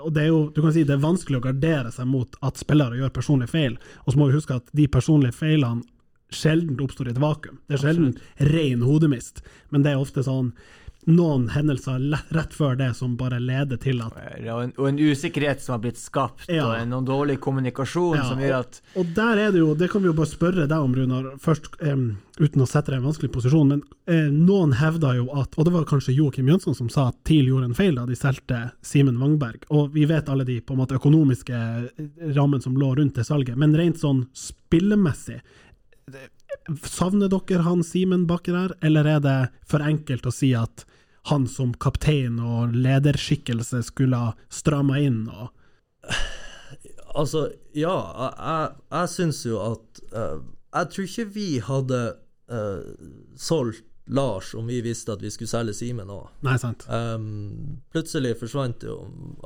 [0.03, 2.59] Og det er jo, du kan si det er vanskelig å gardere seg mot at
[2.61, 5.85] spillere gjør personlige feil, og så må vi huske at de personlige feilene
[6.29, 7.57] sjelden oppstår i et vakuum.
[7.67, 8.11] Det er sjelden
[8.51, 9.41] ren hodemist,
[9.73, 10.51] men det er ofte sånn
[11.15, 12.01] noen hendelser
[12.35, 15.83] rett før det som bare leder til at og en, og en usikkerhet som har
[15.85, 16.67] blitt skapt, Ja.
[16.67, 19.89] og en, noen dårlig kommunikasjon Ja, som gjør at Og der er det jo, det
[19.91, 23.01] kan vi jo bare spørre deg om, Runar, først, um, uten å sette deg i
[23.03, 26.75] en vanskelig posisjon, men uh, noen hevda jo at, og det var kanskje Joakim Jønsson
[26.75, 30.29] som sa at TIL gjorde en feil da de solgte Simen Wangberg, og vi vet
[30.29, 31.55] alle de på en måte økonomiske
[32.35, 35.39] rammen rammene som lå rundt det salget, men rent sånn spillemessig,
[36.85, 39.37] savner dere han Simen Bakker her, eller er det
[39.69, 40.85] for enkelt å si at
[41.27, 45.49] han som kaptein og lederskikkelse skulle ha stramma inn og
[47.19, 47.95] Altså, ja,
[48.37, 50.37] jeg, jeg, syns jo at uh,
[50.75, 52.01] Jeg tror ikke vi hadde
[52.53, 56.29] uh, solgt Lars om vi visste at vi skulle selge Simen òg.
[56.89, 58.95] Um, plutselig forsvant jo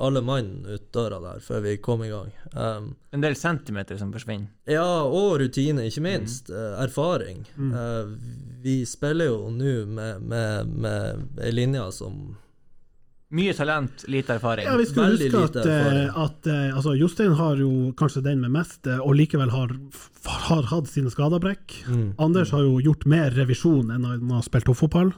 [0.00, 2.30] alle mann ut døra der før vi kom i gang.
[2.54, 4.48] Um, en del centimeter som forsvinner.
[4.66, 6.50] ja, og rutine, ikke minst.
[6.50, 7.44] Eh, erfaring.
[7.58, 8.14] Eh,
[8.64, 12.36] vi spiller jo nå med, med, med ei linje som
[13.34, 14.66] Mye talent, lite erfaring.
[14.68, 18.40] Ja, vi skal Veldig huske at, eh, at eh, altså, Jostein har jo kanskje den
[18.44, 19.72] med mest, eh, og likevel har,
[20.46, 21.74] har hatt sine skadebrekk.
[21.90, 22.04] Mm.
[22.22, 25.10] Anders har jo gjort mer revisjon enn han har spilt toppfotball.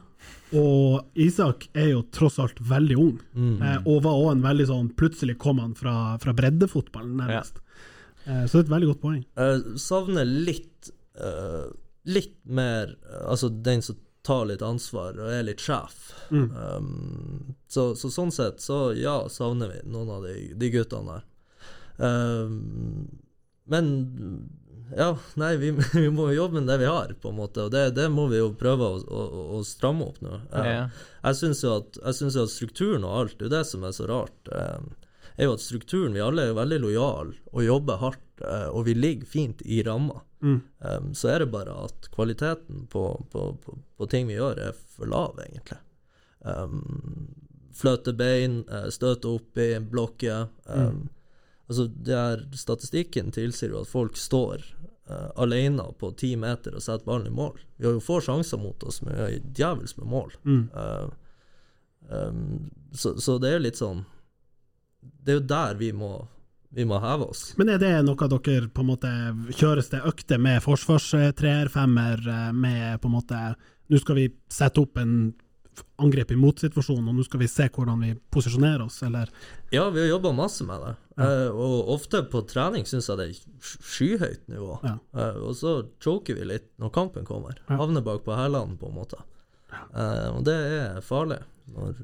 [0.56, 3.60] Og Isak er jo tross alt veldig ung, Mm.
[3.62, 7.60] eh, og var òg en veldig sånn Plutselig kom han fra, fra breddefotballen, nærmest.
[8.26, 9.22] Eh, så det er et veldig godt poeng.
[9.36, 10.90] Jeg savner litt
[12.06, 12.90] Litt mer
[13.30, 13.96] Altså den som
[14.26, 16.10] tar litt ansvar og er litt sjef.
[16.34, 16.50] Mm.
[16.52, 21.26] Um, så, så sånn sett, så ja, savner vi noen av de, de guttene der.
[21.96, 23.06] Um,
[23.70, 23.90] men
[24.96, 27.72] ja, nei, vi, vi må jo jobbe med det vi har, på en måte, og
[27.74, 30.40] det, det må vi jo prøve å, å, å stramme opp nå.
[30.52, 30.84] Uh, Ja.
[31.26, 34.06] Jeg syns jo, jo at strukturen og alt, det er jo det som er så
[34.10, 34.92] rart, um,
[35.36, 38.84] er jo at strukturen Vi alle er jo veldig lojale og jobber hardt, uh, og
[38.84, 40.20] vi ligger fint i ramma.
[40.44, 40.60] Mm.
[40.78, 44.76] Um, så er det bare at kvaliteten på, på, på, på ting vi gjør, er
[44.96, 45.78] for lav, egentlig.
[46.44, 47.30] Um,
[47.76, 50.42] fløte bein, uh, støte oppi, blokke.
[50.68, 51.06] Um,
[51.66, 54.62] Altså, det er, statistikken tilsier jo at folk står
[55.10, 57.58] uh, alene på ti meter og setter ballen i mål.
[57.76, 60.36] Vi har jo få sjanser mot oss, men vi har djevels med mål.
[60.46, 60.62] Mm.
[60.76, 61.08] Uh,
[62.06, 64.04] um, så, så det er jo litt sånn
[65.02, 66.12] Det er jo der vi må,
[66.70, 67.54] vi må heve oss.
[67.60, 69.10] Men er det noe dere på en måte
[69.56, 73.40] kjøres det økter med forsvarstreer, femmer, eh, med på en måte
[73.86, 75.28] Nå skal vi sette opp en
[76.02, 79.30] angrep i motsituasjonen, og nå skal vi se hvordan vi posisjonerer oss, eller
[79.70, 80.94] Ja, vi har jobba masse med det.
[81.22, 84.80] Eh, og ofte på trening syns jeg det er skyhøyt nivå.
[84.84, 84.96] Ja.
[85.16, 87.56] Eh, og så choker vi litt når kampen kommer.
[87.68, 87.78] Ja.
[87.80, 89.22] Havner bak på hælene, på en måte.
[89.72, 91.40] Eh, og det er farlig
[91.72, 91.96] når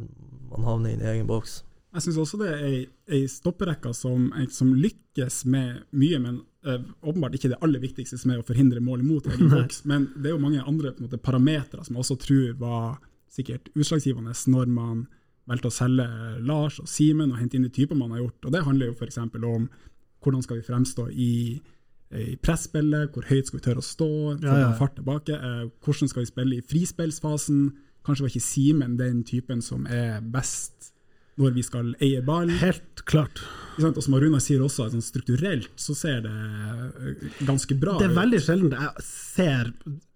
[0.50, 1.62] man havner inn i egen boks.
[1.92, 2.76] Jeg syns også det er ei,
[3.12, 8.32] ei stopperekke som, som lykkes med mye, men eh, åpenbart ikke det aller viktigste, som
[8.32, 9.82] er å forhindre mål imot egen boks.
[9.90, 12.86] Men det er jo mange andre måte, parametere som jeg også tror var
[13.32, 15.04] sikkert utslagsgivende når man
[15.50, 16.06] valgte å selge
[16.46, 18.46] Lars og Simen og hente inn de typer man har gjort.
[18.46, 19.20] Og Det handler jo f.eks.
[19.20, 19.68] om
[20.22, 21.34] hvordan skal vi fremstå i,
[22.14, 24.10] i presspillet, hvor høyt skal vi tørre å stå,
[24.44, 24.72] Ja, ja.
[24.78, 27.66] fart tilbake, eh, hvordan skal vi spille i frispillsfasen.
[28.06, 30.92] Kanskje var ikke Simen den typen som er best
[31.40, 32.50] når vi skal eie ball.
[32.60, 33.40] Helt klart.
[33.80, 38.02] Og som Runar sier også, sånn strukturelt så ser det eh, ganske bra ut.
[38.02, 39.70] Det er veldig sjelden jeg ser,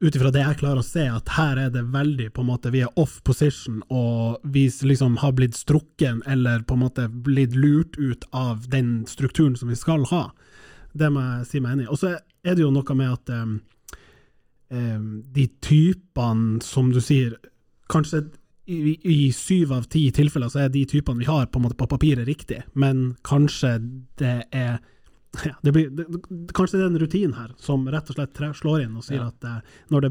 [0.05, 2.72] ut ifra det jeg klarer å se, at her er det veldig på en måte
[2.74, 7.57] Vi er off position, og vi liksom har blitt strukken eller på en måte blitt
[7.57, 10.29] lurt ut av den strukturen som vi skal ha.
[10.96, 11.92] Det må jeg si meg enig i.
[11.92, 13.57] Og så er det jo noe med at um,
[15.37, 17.37] de typene, som du sier,
[17.92, 18.26] kanskje
[18.66, 22.26] i, i syv av ti tilfeller så er de typene vi har på, på papiret
[22.26, 23.76] riktig, men kanskje
[24.18, 24.79] det er
[25.44, 26.05] ja, det blir, det,
[26.57, 29.26] kanskje det er en rutin her som rett og slett slår inn og sier Ja.
[29.29, 30.11] at eh, når det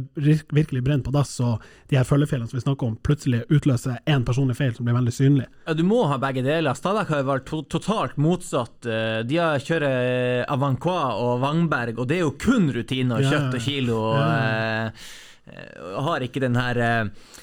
[0.54, 4.26] virkelig brenner på dass, og de her følgefeilene som vi snakker om, plutselig utløser én
[4.28, 5.48] personlig feil som blir veldig synlig.
[5.66, 6.78] Ja, du må ha begge deler.
[6.78, 8.86] Stabæk har vært to totalt motsatt.
[8.86, 13.58] Eh, De har kjører Avancroix og Wangberg, og det er jo kun rutine og kjøtt
[13.58, 13.98] og kilo.
[14.12, 15.10] Og, eh,
[15.50, 17.34] eh, og har ikke den her eh,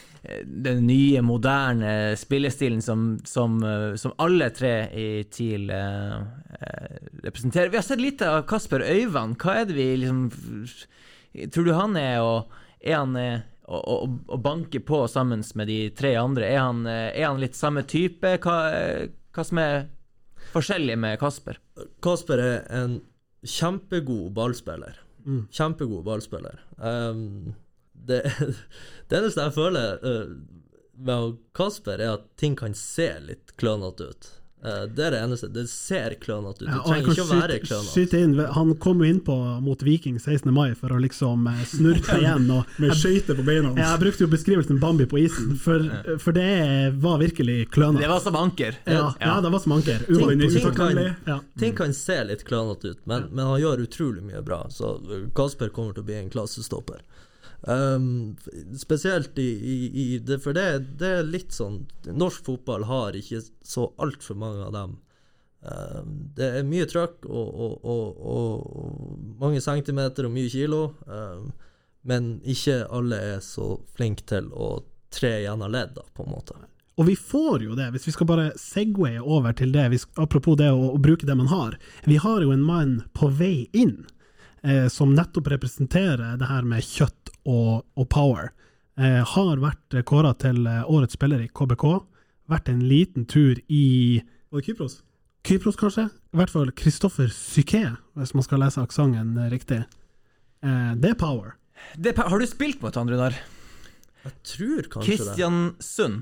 [0.46, 6.16] den nye, moderne spillestilen som, som, eh, som alle tre i TIL eh,
[6.60, 7.68] eh, representerer.
[7.68, 9.34] Vi har sett litt av Kasper Øyvand.
[9.42, 10.28] Hva er det vi liksom
[11.52, 12.50] Tror du han er og
[12.84, 13.96] Er han eh, og, å,
[14.34, 16.46] å banke på sammen med de tre andre?
[16.50, 18.36] Er han, eh, er han litt samme type?
[18.42, 19.86] Hva, eh, hva som er
[20.52, 21.58] forskjellig med Kasper?
[22.04, 22.98] Kasper er en
[23.42, 24.98] kjempegod ballspiller.
[25.24, 25.46] Mm.
[25.54, 26.58] Kjempegod ballspiller.
[26.76, 27.54] Um,
[28.06, 28.20] det,
[29.08, 30.36] det eneste jeg føler uh,
[31.02, 34.30] med Kasper, er at ting kan se litt klønete ut.
[34.62, 35.48] Uh, det er det eneste.
[35.50, 36.68] Det ser klønete ut.
[36.70, 38.44] Ja, Det trenger ikke å være klønete.
[38.54, 39.34] Han kom jo innpå
[39.64, 40.52] mot Viking 16.
[40.54, 42.46] mai for å liksom eh, snurpe igjen.
[42.54, 43.72] Og Med jeg, skøyter på beina.
[43.80, 45.82] jeg brukte jo beskrivelsen Bambi på isen, for,
[46.22, 46.46] for det
[47.02, 48.78] var virkelig Det var som anker.
[48.86, 50.06] Ja, ja, det var som anker.
[50.06, 51.40] Ting- ting kan- Ja.
[51.58, 54.62] Ting kan se litt klønete ut, men, men han gjør utrolig mye bra.
[54.70, 54.94] Så
[55.34, 57.02] Kasper kommer til å bli en klassestopper.
[57.62, 58.36] Um,
[58.78, 60.64] spesielt i, i, i det, For det,
[60.98, 64.96] det er litt sånn Norsk fotball har ikke så altfor mange av dem.
[65.62, 71.52] Um, det er mye trøkk og, og, og, og mange centimeter og mye kilo, um,
[72.02, 74.72] men ikke alle er så flinke til å
[75.12, 76.58] tre gjennom ledd, da, på en måte.
[76.98, 80.58] Og vi får jo det, hvis vi skal bare segwaye over til det, hvis, apropos
[80.58, 81.78] det å, å bruke det man har.
[82.10, 84.02] Vi har jo en mann på vei inn,
[84.66, 88.50] eh, som nettopp representerer det her med kjøtt og, og power.
[89.00, 91.86] Eh, har vært kåra til eh, årets spiller i KBK.
[92.52, 94.20] Vært en liten tur i
[94.52, 94.98] Var det Kypros?
[95.46, 96.04] Kypros, kanskje?
[96.32, 97.84] I hvert fall Kristoffer Psyké,
[98.18, 99.80] hvis man skal lese aksenten eh, riktig.
[100.62, 101.56] Eh, det er power.
[101.98, 103.34] Det, har du spilt mot han, Runar?
[104.22, 105.24] Jeg tror kanskje det.
[105.24, 106.20] Kristiansund.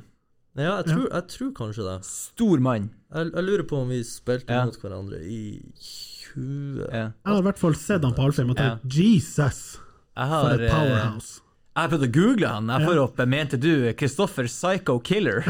[0.58, 1.98] Ja, jeg tror, jeg tror kanskje det.
[2.08, 2.88] Stor mann.
[3.12, 4.64] Jeg, jeg lurer på om vi spilte Ja.
[4.66, 5.42] mot hverandre i
[5.76, 7.04] 20 Ja.
[7.10, 8.76] Jeg har i hvert fall sett han på Alfheim og Ja.
[8.78, 9.78] tenkt Jesus,
[10.20, 11.40] Jeg for har et eh, powerhouse.
[11.70, 12.68] Jeg har prøvd å google han.
[12.74, 13.02] Jeg får Ja.
[13.06, 15.44] opp eh, 'Mente du Kristoffer Psycho Killer'?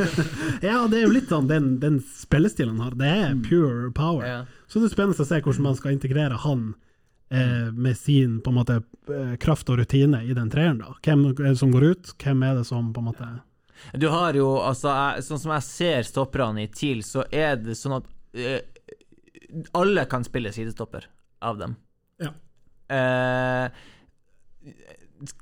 [0.62, 2.96] Ja, det er jo litt sånn den, den spillestilen han har.
[3.00, 4.26] Det er pure power.
[4.28, 4.40] Ja.
[4.68, 6.74] Så det er spennende å se hvordan man skal integrere han
[7.30, 8.76] eh, med sin på en måte
[9.10, 10.78] eh, kraft og rutine i den treeren.
[10.84, 10.94] da.
[11.02, 13.30] Hvem er det som går ut, hvem er det som på en måte
[13.98, 17.74] Du har jo, altså, jeg, sånn som jeg ser stopperne i TIL, så er det
[17.80, 18.06] sånn at
[18.38, 18.60] eh,
[19.74, 21.08] Alle kan spille sidestopper
[21.42, 21.74] av dem.
[22.22, 22.30] Ja.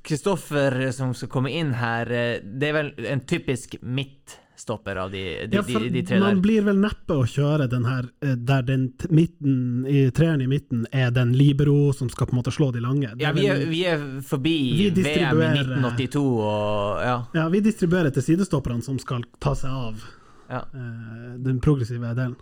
[0.01, 5.23] Kristoffer som skal komme inn her, eh, det er vel en typisk midtstopper av de,
[5.49, 8.63] de, Ja, de, de, tre man blir vel neppe å kjøre den her eh, der
[8.67, 12.69] den midten, i treeren i midten er den libero som skal på en måte slå
[12.75, 13.11] de lange.
[13.15, 17.17] Det Ja, vi er, vi er forbi Vi VM i 1982 og ja.
[17.41, 20.09] ja, vi distribuerer til sidestopperne som skal ta seg av
[20.49, 20.61] ja.
[20.63, 22.37] eh, den progressive delen.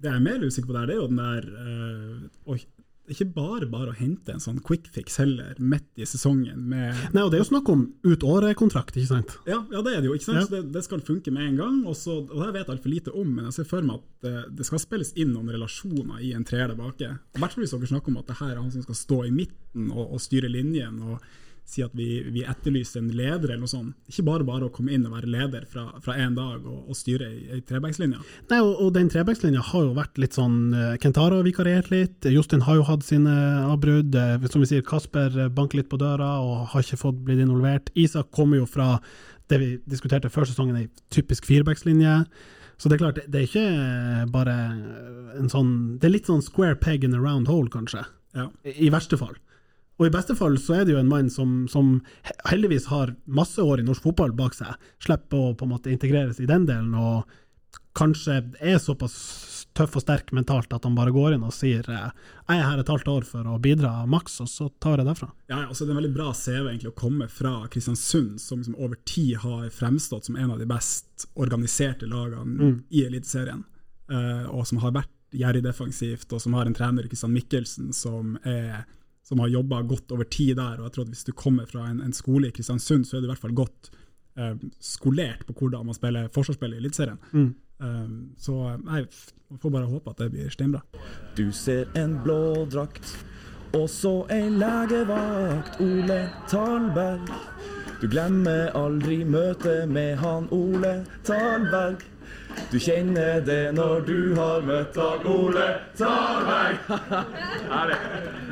[0.00, 2.64] Det jeg er mer usikker på der, det er jo den der
[3.06, 7.14] eh, Ikke bare bare å hente en sånn quick fix heller, midt i sesongen med
[7.14, 9.36] Nei, og det er jo snakk om ut året-kontrakt, ikke sant?
[9.48, 10.16] Ja, ja, det er det jo.
[10.16, 10.42] ikke sant?
[10.44, 10.48] Ja.
[10.56, 11.78] Det, det skal funke med en gang.
[11.86, 14.26] Og, så, og det vet jeg altfor lite om, men jeg ser for meg at
[14.26, 17.12] det, det skal spilles inn noen relasjoner i en treer der bake.
[17.34, 19.22] I hvert fall hvis dere snakker om at det her er han som skal stå
[19.28, 21.00] i midten og, og styre linjen.
[21.04, 21.18] og
[21.64, 23.94] Si at vi, vi etterlyser en leder eller noe sånt.
[24.10, 26.96] Ikke bare bare å komme inn og være leder fra, fra en dag og, og
[26.98, 28.18] styre ei, ei trebackslinje.
[28.50, 32.28] Nei, og, og den trebackslinja har jo vært litt sånn eh, Kentara har vikariert litt,
[32.28, 33.32] Jostein har jo hatt sine
[33.72, 34.14] avbrudd.
[34.14, 37.40] eh, Som vi sier, Kasper eh, banker litt på døra og har ikke fått blitt
[37.46, 37.88] involvert.
[37.96, 38.98] Isak kommer jo fra
[39.48, 42.18] det vi diskuterte før sesongen, ei typisk firebackslinje.
[42.76, 44.54] Så det er klart, det- er ikke eh, bare
[45.40, 48.04] en sånn Det er litt sånn square peg in a round hole, kanskje.
[48.36, 48.50] Ja.
[48.68, 49.34] I verste fall.
[50.00, 52.00] Og i beste fall så er det jo en mann som, som
[52.50, 56.40] heldigvis har masse år i norsk fotball bak seg, slipper å på en måte integreres
[56.42, 57.28] i den delen, og
[57.94, 59.14] kanskje er såpass
[59.74, 62.10] tøff og sterk mentalt at han bare går inn og sier eh,
[62.46, 65.30] jeg er her et halvt år for å bidra maks, og så tar jeg derfra.
[65.50, 68.60] Ja, ja, altså Det er en veldig bra CV egentlig å komme fra Kristiansund, som
[68.60, 73.64] liksom over tid har fremstått som en av de best organiserte lagene i Eliteserien.
[74.10, 78.36] eh, og som har vært gjerrig defensivt, og som har en trener, Kristian Mikkelsen, som,
[78.44, 78.84] er,
[79.24, 80.78] som har jobba godt over tid der.
[80.78, 83.20] og jeg tror at Hvis du kommer fra en, en skole i Kristiansund, så er
[83.20, 83.90] du i hvert fall godt
[84.36, 87.18] eh, skolert på hvordan man spiller forsvarsspill i Eliteserien.
[87.80, 90.82] Eh, så nei, f- får bare håpe at det blir steinbra.
[91.36, 93.16] Du ser en blå drakt,
[93.74, 97.32] og så ei legevakt, Ole Talberg.
[98.00, 102.02] Du glemmer aldri møtet med han Ole Talberg.
[102.70, 106.76] Du kjenner det når du har møtt han Ole Talberg.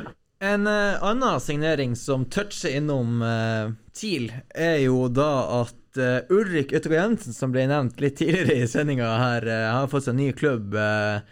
[0.43, 5.29] En uh, annen signering som toucher innom uh, TIL, er jo da
[5.61, 10.09] at uh, Ulrik Øttergård Jensen, som ble nevnt litt tidligere i sendinga her, har fått
[10.09, 10.75] seg en ny klubb.
[10.75, 11.23] Uh,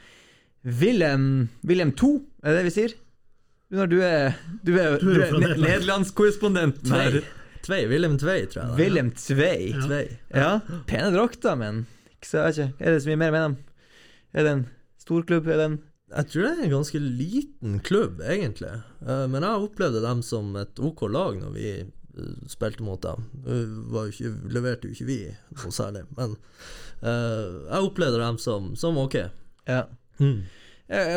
[0.63, 2.11] Wilhelm, Wilhelm 2,
[2.45, 2.95] er det det vi sier?
[3.71, 7.21] Når du er Du er, Du er er, nederlandskorrespondenten her.
[7.65, 7.83] Tvei.
[7.91, 8.71] Wilhelm Tvei, tror jeg.
[8.71, 8.77] Da.
[8.79, 9.71] Wilhelm Tvei.
[9.75, 10.03] Tvei.
[10.33, 10.51] Ja,
[10.89, 11.83] pene drakter, men
[12.15, 12.83] ikke så, jeg vet ikke.
[12.83, 13.55] Er det så mye mer med dem?
[14.31, 14.67] Er det en
[15.03, 15.51] storklubb?
[15.51, 15.79] Er det en
[16.11, 18.73] Jeg tror det er en ganske liten klubb, egentlig.
[19.05, 23.27] Eh, men jeg opplevde dem som et OK lag når vi eh, spilte mot dem.
[23.93, 25.19] Var jo ikke, leverte jo ikke vi
[25.61, 26.35] noe særlig, men
[26.99, 29.21] eh, jeg opplevde dem som, som OK.
[29.69, 29.85] Ja.
[30.19, 30.41] Mm.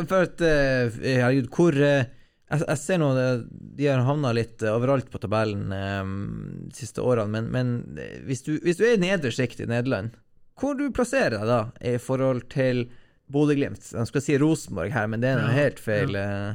[0.06, 2.04] For at Herregud, hvor jeg,
[2.46, 3.30] jeg ser nå det,
[3.74, 8.78] de har havna litt overalt på tabellen de siste årene, men, men hvis, du, hvis
[8.78, 10.14] du er sjikt i Nederland,
[10.60, 12.84] hvor du plasserer deg da i forhold til
[13.32, 13.92] Bodø-Glimt?
[13.92, 16.14] Jeg skal si Rosenborg her, men det er noe Ja, helt feil.
[16.16, 16.54] eh.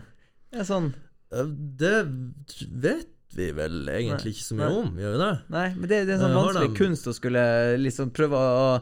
[0.52, 0.94] Det er sånn
[1.30, 1.96] Det
[2.82, 4.34] vet vi vel egentlig Nei.
[4.34, 4.78] ikke så mye Nei.
[4.82, 5.34] om, gjør vi det?
[5.54, 7.44] Nei, men det, det er en sånn Eh, vanskelig de- kunst å skulle
[7.78, 8.82] liksom prøve å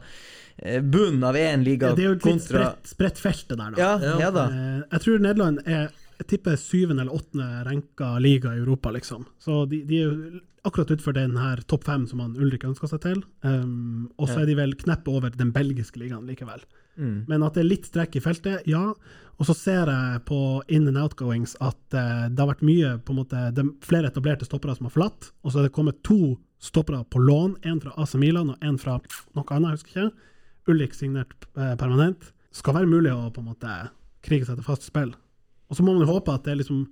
[0.63, 3.17] eh, Bunn av én liga kontra ja, Det er jo et litt kontra spredt, spredt
[3.21, 3.77] felt, det der, da.
[3.77, 4.19] ja, Ja.
[4.23, 4.45] ja da.
[4.47, 9.27] Eh, jeg tror Nederland er jeg tipper syvende eller åttende renka liga i Europa, liksom.
[9.39, 12.89] Så de, de er jo akkurat utenfor den her topp fem som han Ulrik ønska
[12.91, 13.21] seg til.
[13.41, 16.63] Um, og så er de vel kneppet over den belgiske ligaen likevel.
[16.97, 17.25] Mm.
[17.29, 18.83] Men at det er litt strekk i feltet, ja.
[19.37, 20.39] Og så ser jeg på
[20.73, 24.11] in and outgoings at uh, det har vært mye på en måte, det er flere
[24.11, 27.81] etablerte stoppere som har forlatt, og så er det kommet to stoppere på lån, en
[27.83, 28.97] fra AC Milan og en fra
[29.37, 30.33] noe annet, jeg husker ikke.
[30.73, 32.31] Ulrik signert uh, permanent.
[32.55, 33.79] Skal være mulig å på en måte
[34.25, 35.13] krige seg til fast spill.
[35.67, 36.87] Og så må man jo håpe at det er liksom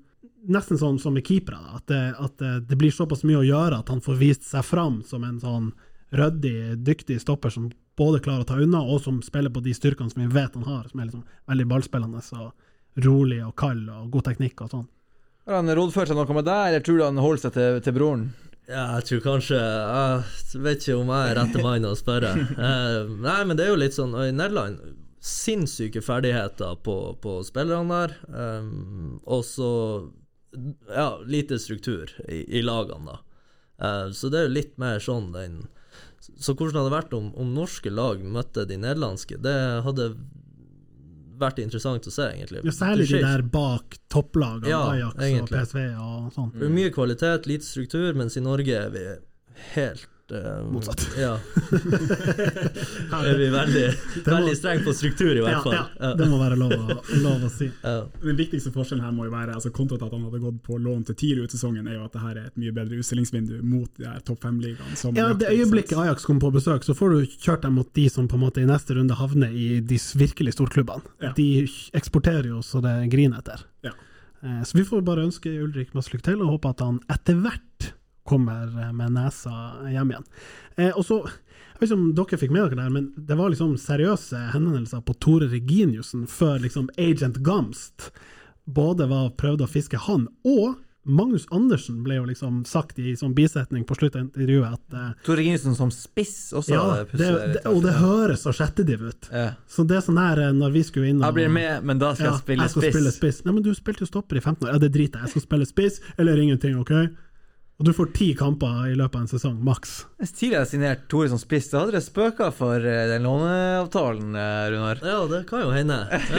[0.52, 3.82] nesten sånn som med keepere, da, at, det, at det, blir såpass mye å gjøre
[3.82, 5.72] at han får vist seg fram som en sånn
[6.16, 10.12] ryddig, dyktig stopper som både klarer å ta unna, og som spiller på de styrkene
[10.12, 14.12] som vi vet han har, som er liksom veldig ballspillende og rolig og kald og
[14.14, 14.90] god teknikk og sånn.
[15.46, 17.96] Har han rådført seg noe med deg, eller tror du han holder seg til, til
[17.96, 18.28] broren?
[18.66, 22.32] Ja, jeg tror kanskje Jeg vet ikke om jeg er rette mannen å spørre.
[22.58, 24.80] Uh, nei, men det er jo litt sånn I Nederland
[25.26, 28.12] sinnssyke ferdigheter på, på spillerne der.
[28.30, 29.70] Um, og så
[30.90, 33.20] ja, lite struktur i, i lagene, da.
[33.86, 35.66] Eh, så det er jo litt mer sånn den
[36.24, 39.38] Så hvordan hadde det vært om, om norske lag møtte de nederlandske?
[39.44, 40.10] Det hadde
[41.36, 42.64] vært interessant å se, egentlig.
[42.66, 45.52] Ja, særlig de der bak topplagene, Ja, Ajax og.
[45.52, 46.52] PSV og sånn.
[46.56, 49.06] Er mye kvalitet, lite struktur, mens i Norge er vi
[49.76, 51.04] helt eh, Motsatt.
[51.20, 51.36] Ja.
[53.26, 53.84] er vi veldig,
[54.26, 55.76] veldig strenge på struktur, i Ja, hvert fall.
[56.00, 57.68] ja, det må være lov å, lov å si.
[57.84, 57.96] Ja.
[58.24, 61.06] Den viktigste forskjellen her må jo være, altså kontra at han hadde gått på lån
[61.10, 63.90] til TIL ut sesongen, er jo at det her er et mye bedre utstillingsvindu mot
[64.00, 65.16] de her topp fem-ligaene.
[65.18, 68.28] Ja, Det øyeblikket Ajax kommer på besøk, så får du kjørt dem mot de som
[68.32, 71.06] på en måte i neste runde havner i de virkelig storklubbene.
[71.24, 71.34] Ja.
[71.38, 71.50] De
[71.98, 73.66] eksporterer jo så det griner etter.
[73.86, 73.92] Ja.
[74.44, 77.36] Eh, Så vi får bare ønske Ulrik masse lykke til, og håpe at han etter
[77.42, 77.62] hvert
[78.28, 79.56] kommer eh, med nesa
[79.94, 80.30] hjem igjen.
[80.78, 83.52] Eh, og så, jeg vet ikke om dere fikk med dere det, men det var
[83.54, 88.10] liksom seriøse henvendelser på Tore Reginiussen før liksom Agent Gamst
[88.66, 93.36] både var prøvde å fiske han, og Magnus Andersen ble jo liksom sagt i sånn
[93.38, 96.72] bisetning på slutt av intervjuet at eh, Tore Reginiussen som spiss også.
[96.74, 99.28] ja, det det, det, og det høres så sjettediv ut.
[99.30, 99.52] Ja.
[99.70, 102.02] Så det er sånn her eh, når vi skulle inn og Jeg blir med, men
[102.02, 102.96] da skal ja, jeg spille jeg skal spiss.
[102.98, 103.44] spille spiss.
[103.46, 104.72] Nei, men du spilte jo stopper i 15 år.
[104.74, 105.30] Ja, det driter jeg.
[105.30, 106.96] Jeg skal spille spiss eller ingenting, OK?
[107.76, 110.06] Og du får ti kamper i løpet av en sesong, maks.
[110.22, 114.30] Hvis tidligere jeg signerte Tore som spiss, da hadde dere spøka for eh, den låneavtalen,
[114.40, 115.02] eh, Runar.
[115.04, 115.98] ja, det kan jo hende.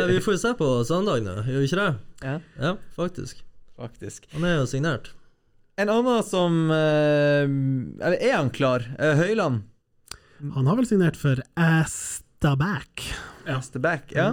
[0.09, 1.91] Vi får jo se på søndag nå, gjør vi ikke det?
[2.25, 3.43] Ja, Ja, faktisk.
[3.77, 4.25] faktisk.
[4.33, 5.13] Han er jo signert.
[5.77, 8.87] En annen som eh, Eller er han klar?
[8.97, 9.67] Høyland.
[10.57, 13.05] Han har vel signert for Astabæk.
[13.47, 14.31] Neste back, ja.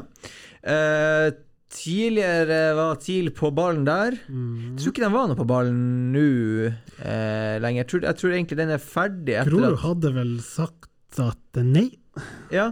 [0.64, 1.34] Eh,
[1.74, 4.15] tidligere var TIL på ballen der.
[4.30, 4.53] Mm.
[4.74, 5.82] Jeg tror ikke de var noe på ballen
[6.13, 6.26] nå
[6.69, 7.82] eh, lenger.
[7.82, 9.36] Jeg tror, jeg tror egentlig den er ferdig.
[9.39, 11.88] etter Grorud hadde vel sagt at nei.
[12.53, 12.67] Ja.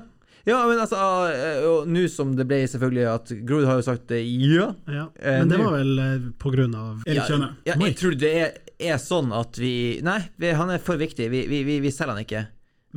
[0.45, 0.97] ja, men altså
[1.33, 4.67] eh, Og nå som det ble selvfølgelig at Grorud har jo sagt eh, ja.
[4.85, 5.07] Ja.
[5.17, 7.51] Eh, Men det var vel eh, på grunn av Erik Kjønne?
[7.65, 8.55] Ja, jeg tror det er,
[8.93, 9.73] er sånn at vi
[10.05, 10.19] Nei,
[10.57, 11.29] han er for viktig.
[11.33, 12.45] Vi, vi, vi, vi selger han ikke.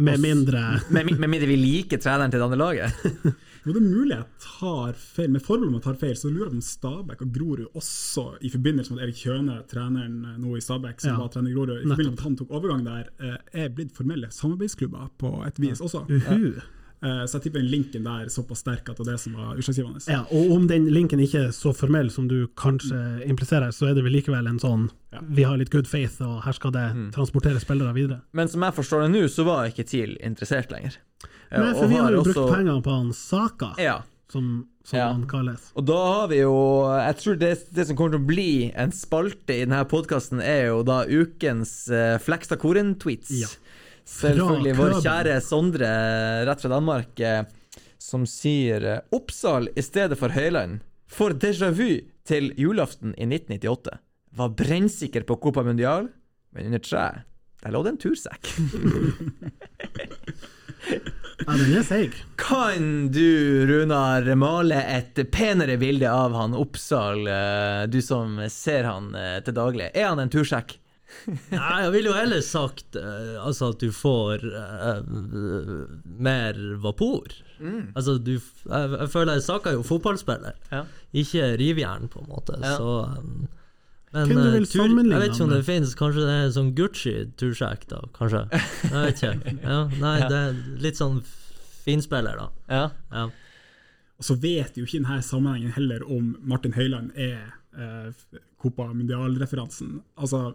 [0.04, 3.04] Med mindre Med, med mindre vi liker treneren til det andre laget.
[3.64, 6.50] Jo, det er mulig jeg tar feil, med forbehold om jeg tar feil, så lurer
[6.50, 10.38] jeg på om Stabæk og Grorud også, i forbindelse med at Erik Kjøne, treneren eh,
[10.42, 11.18] nå i Stabæk, som Ja.
[11.22, 13.92] var trener i Grorud, i forbindelse med at han tok overgang der, eh, er blitt
[13.96, 16.04] formelle samarbeidsklubber på et vis også.
[16.10, 16.60] Uhu.
[17.04, 19.34] Eh, Så jeg tipper den linken der er såpass sterk at det er det som
[19.34, 20.00] var utslagsgivende.
[20.08, 23.94] Ja, og om den linken ikke er så formell som du kanskje impliserer, så er
[23.94, 25.20] det vel likevel en sånn Ja.
[25.28, 28.22] Vi har litt good faith, og her skal det transportere spillere videre.
[28.32, 30.96] Men som jeg forstår det nå, så var ikke TIL interessert lenger.
[31.54, 34.00] Eh, Nei, for vi har jo også- brukt pengene på han Saka, Ja.
[34.28, 35.06] som, som Ja.
[35.12, 35.70] han kalles.
[35.76, 36.54] Og da har vi jo
[36.98, 40.66] Jeg tror det, det som kommer til å bli en spalte i denne podkasten, er
[40.72, 43.30] jo da ukens uh, Flekstad Koren-tweets.
[43.30, 43.46] Ja.
[44.04, 45.88] Selvfølgelig vår kjære Sondre,
[46.44, 47.44] rett fra Danmark, eh,
[47.98, 53.96] som sier eh, Oppsal i stedet for Høyland får déjà vu til julaften i 1998.
[54.36, 56.10] Var brennsikker på Copa Mundial,
[56.52, 57.22] men under treet,
[57.62, 58.44] der lå det en tursekk.
[61.42, 62.14] Ja, den er seig.
[62.38, 69.10] Kan du, Runar, male et penere bilde av han Oppsal, eh, du som ser han
[69.18, 69.90] eh, til daglig?
[69.94, 70.76] Er han en tursekk?
[71.52, 75.02] Nei, jeg ville jo heller sagt eh, altså at du får uh,
[76.04, 77.34] mer vapor.
[77.94, 80.82] Altså, du jeg, jeg føler Saka er jo fotballspiller, Ja.
[81.14, 82.58] ikke rivjern, på en måte.
[82.62, 82.74] Ja.
[82.78, 83.46] Så um,
[84.14, 87.86] Men vil tur, jeg vet ikke om det finnes Kanskje det er en sånn Gucci-tursjekk,
[87.90, 88.02] da?
[88.14, 88.44] Kanskje?
[88.52, 89.54] Jeg vet ikke.
[89.72, 91.18] Ja, nei, det er litt sånn
[91.84, 92.46] finspiller, da.
[92.70, 92.84] Ja.
[93.12, 93.24] Ja.
[94.14, 97.40] Og så vet jo ikke i denne sammenhengen heller om Martin Høiland er
[97.76, 99.98] eh, Copa Mundial-referansen.
[100.16, 100.54] Altså,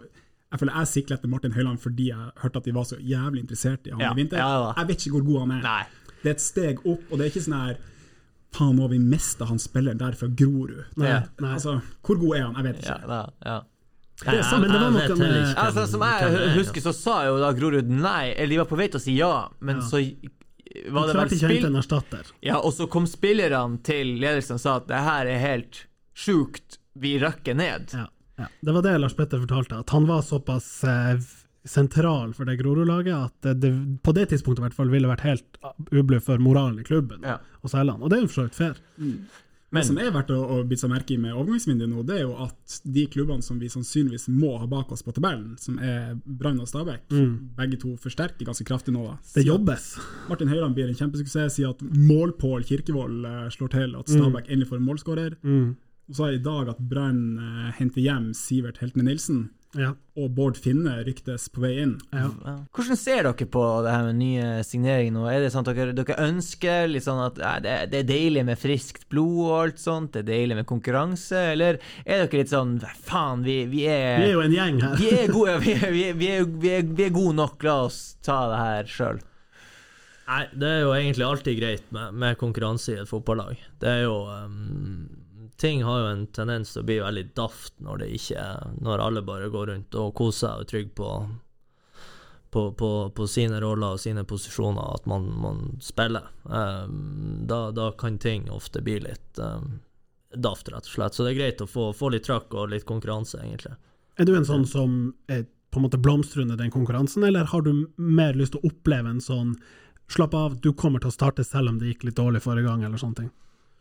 [0.49, 3.43] jeg føler jeg sikler etter Martin Høiland fordi jeg hørte at de var så jævlig
[3.43, 4.39] interessert i han Ja, i vinter.
[4.41, 5.65] jeg vet ikke hvor god han er.
[5.67, 6.13] Nei.
[6.23, 7.77] Det er et steg opp, og det er ikke sånn her
[8.55, 10.85] Faen, må vi miste han spilleren der fra Grorud.
[10.97, 11.19] Nei, Ja.
[11.39, 11.53] nei.
[11.53, 12.55] Altså, hvor god er han?
[12.55, 12.95] Jeg vet ikke.
[13.01, 13.59] Ja, da, ja.
[14.25, 16.93] Nei, er sant, men det var noe med- Altså, som jeg det er, husker, så
[16.93, 19.77] sa jo da Grorud nei, eller de var på vei til å si ja, men
[19.77, 19.81] Ja.
[19.81, 20.01] så
[20.91, 22.25] var det vel spill...
[22.41, 25.85] Ja, og så kom spillerne til ledelsen og sa at det her er helt
[26.15, 27.93] sjukt, vi rakker ned.
[27.93, 28.47] Ja, ja.
[28.61, 31.15] Det var det Lars Petter fortalte, at han var såpass eh,
[31.67, 35.59] sentral for det Grorud-laget at det, på det tidspunktet i hvert fall ville vært helt
[35.91, 37.39] ublu for moralen i klubben Ja.
[37.63, 38.01] å selge han.
[38.01, 38.81] Og det er jo for så vidt fair.
[39.69, 42.23] Det som er verdt å, å bite seg merke i med overgangsvinduet nå, det er
[42.23, 46.15] jo at de klubbene som vi sannsynligvis må ha bak oss på tabellen, som er
[46.25, 47.03] Brann og Stabæk,
[47.59, 49.03] begge to forsterker ganske kraftig nå.
[49.35, 49.91] Det jobbes.
[50.27, 54.71] Martin Høiland blir en kjempesuksess, sier at mål-Pål Kirkevold eh, slår til, at Stabæk endelig
[54.71, 55.37] får en målskårer.
[55.45, 55.69] Mm.
[56.09, 59.91] Og så i dag at Brann eh, henter hjem Sivert Heltene Nilsen, Ja.
[60.17, 61.91] og Bård Finne ryktes på vei inn.
[62.11, 62.31] ja.
[62.73, 65.27] Hvordan ser dere på det her med nye signeringer nå?
[65.29, 68.45] Er det sånn at dere, dere ønsker litt sånn at ja, det, det er deilig
[68.47, 72.49] med friskt blod og alt sånt, det er deilig med konkurranse, eller er dere litt
[72.55, 74.97] sånn faen, vi, vi er Vi er jo en gjeng her.
[74.97, 77.61] vi er gode, vi er, vi er, vi er, vi er, vi er gode nok,
[77.69, 79.21] la oss ta det her sjøl.
[80.29, 83.53] Nei, det er jo egentlig alltid greit med, med konkurranse i et fotballag.
[83.81, 85.07] Det er jo um,
[85.59, 88.43] Ting har jo en tendens til å bli veldig daft når det ikke
[88.79, 91.11] Når alle bare går rundt og koser seg og er trygge på
[92.49, 96.31] på, på, på sine roller og sine posisjoner at man, man spiller.
[96.43, 99.75] Um, da, da kan ting ofte bli litt um,
[100.33, 101.13] daft, rett og slett.
[101.13, 103.75] Så det er greit å få, få litt trøkk og litt konkurranse, egentlig.
[104.17, 104.97] Er du en sånn som
[105.29, 108.71] er på en måte blomstrer under den konkurransen, eller har du mer lyst til å
[108.71, 109.53] oppleve en sånn
[110.09, 112.81] slapp av, du kommer til å starte selv om det gikk litt dårlig forrige gang,
[112.83, 113.29] eller sånne ting?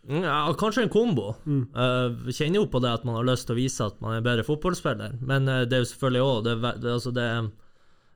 [0.08, 1.34] Mm, Ja, kanskje en kombo.
[1.46, 4.24] Uh, kjenner jo på det at man har lyst til å vise at man er
[4.24, 7.50] bedre fotballspiller, men uh, det er jo selvfølgelig òg det, det, altså det, er-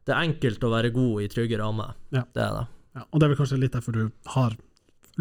[0.09, 1.93] det er enkelt å være god i trygge rammer.
[2.17, 2.25] Ja.
[2.35, 2.65] Det er det.
[2.97, 4.57] Ja, og det er vel kanskje litt derfor du har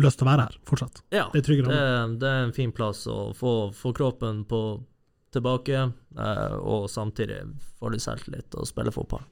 [0.01, 1.03] lyst til å være her fortsatt?
[1.13, 1.81] Ja, Det er det,
[2.23, 4.61] det er en fin plass å få, få kroppen på,
[5.35, 5.85] tilbake,
[6.17, 7.41] uh, og samtidig
[7.79, 9.23] få litt selvtillit og spille fotball.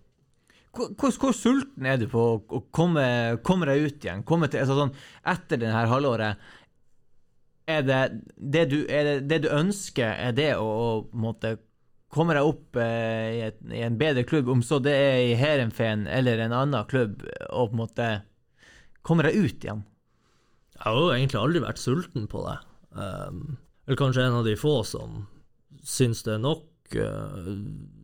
[0.76, 3.04] Hvor, hvor, hvor sulten er du på å komme,
[3.44, 4.22] komme deg ut igjen?
[4.28, 4.92] Komme til, altså sånn,
[5.28, 6.38] etter det her halvåret
[7.70, 8.04] Er det
[8.36, 11.58] det du, det, det du ønsker, er det å, å måtte
[12.10, 15.36] Kommer jeg opp eh, i, et, i en bedre klubb, om så det er i
[15.38, 17.22] Heerenveen eller en annen klubb,
[17.54, 18.08] og på en måte
[19.06, 19.84] Kommer deg ut igjen?
[20.80, 22.56] Jeg har jo egentlig aldri vært sulten på det.
[22.96, 25.24] Um, eller kanskje en av de få som
[25.86, 26.66] syns det er nok.
[26.96, 27.50] uh,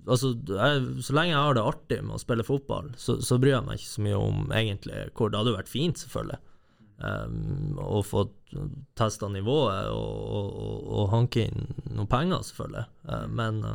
[0.05, 3.55] altså, jeg, så lenge jeg har det artig med å spille fotball, så, så bryr
[3.57, 6.41] jeg meg ikke så mye om egentlig hvor Det hadde vært fint, selvfølgelig,
[6.97, 8.25] um, å få
[8.95, 12.85] testa nivået og, og, og, og hanke inn noen penger, selvfølgelig.
[13.09, 13.73] Uh, men uh,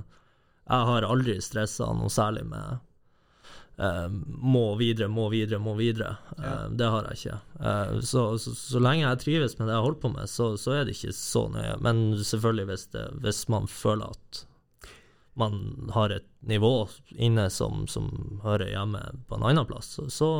[0.71, 2.81] jeg har aldri stressa noe særlig med
[3.81, 6.15] uh, må videre, må videre, må videre.
[6.39, 6.53] Ja.
[6.69, 7.39] det har jeg ikke.
[8.07, 10.87] Så, så, så lenge jeg trives med det jeg holder på med, så, så er
[10.87, 11.75] det ikke så nøye.
[11.85, 14.45] Men selvfølgelig hvis, det, hvis man føler at
[15.41, 20.31] man har et nivå inne som, som hører hjemme på en annen plass, så, så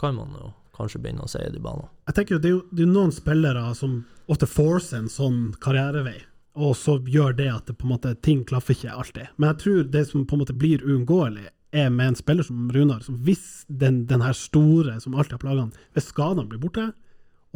[0.00, 1.90] kan man jo kanskje begynne å se i de banene.
[2.08, 5.38] Jeg tenker jo, Det er jo det er noen spillere som ofte forcer en sånn
[5.60, 6.18] karrierevei,
[6.58, 9.34] og så gjør det at det på en måte, ting klaffer ikke alltid.
[9.36, 12.70] Men jeg tror det som på en måte blir uunngåelig, er med en spiller som
[12.72, 13.02] Runar.
[13.04, 16.86] Som hvis den, den her store som alltid har plaga han, hvis skadene blir borte,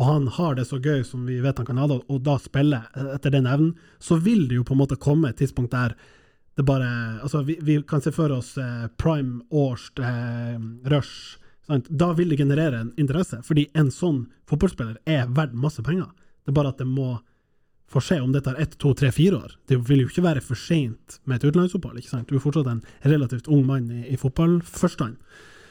[0.01, 2.39] og han har det så gøy som vi vet han kan ha det, og da
[2.41, 5.97] spiller etter den evnen, så vil det jo på en måte komme et tidspunkt der
[6.57, 10.59] det bare Altså, vi, vi kan se for oss eh, prime Årst, eh,
[10.93, 11.39] Rush
[11.73, 11.91] sant?
[11.91, 16.11] Da vil det generere en interesse, fordi en sånn fotballspiller er verdt masse penger.
[16.43, 17.17] Det er bare at det må
[17.93, 19.57] få se om det tar ett, to, tre, fire år.
[19.69, 21.99] Det vil jo ikke være for seint med et utenlandsopphold.
[22.01, 22.31] ikke sant?
[22.31, 25.19] Du er fortsatt en relativt ung mann i, i fotballforstand.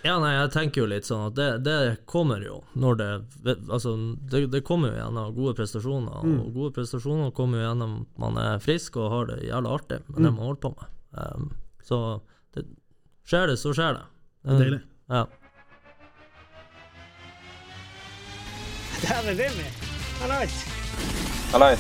[0.02, 1.78] Ja, nei, jeg tenker jo litt sånn at det, det
[2.10, 3.10] kommer jo når det
[3.70, 3.94] Altså,
[4.32, 8.64] det, det kommer jo gjennom gode prestasjoner, og gode prestasjoner kommer jo gjennom man er
[8.64, 10.96] frisk og har det jævla artig med det man holder på med.
[11.12, 11.52] Um,
[11.86, 12.00] så
[12.56, 12.66] det,
[13.30, 14.08] skjer det, så skjer det.
[14.48, 14.82] Er deilig.
[15.12, 15.26] Ja.
[19.02, 19.66] Der er Vimmy.
[20.22, 20.66] Hallais.
[21.52, 21.80] Hallais.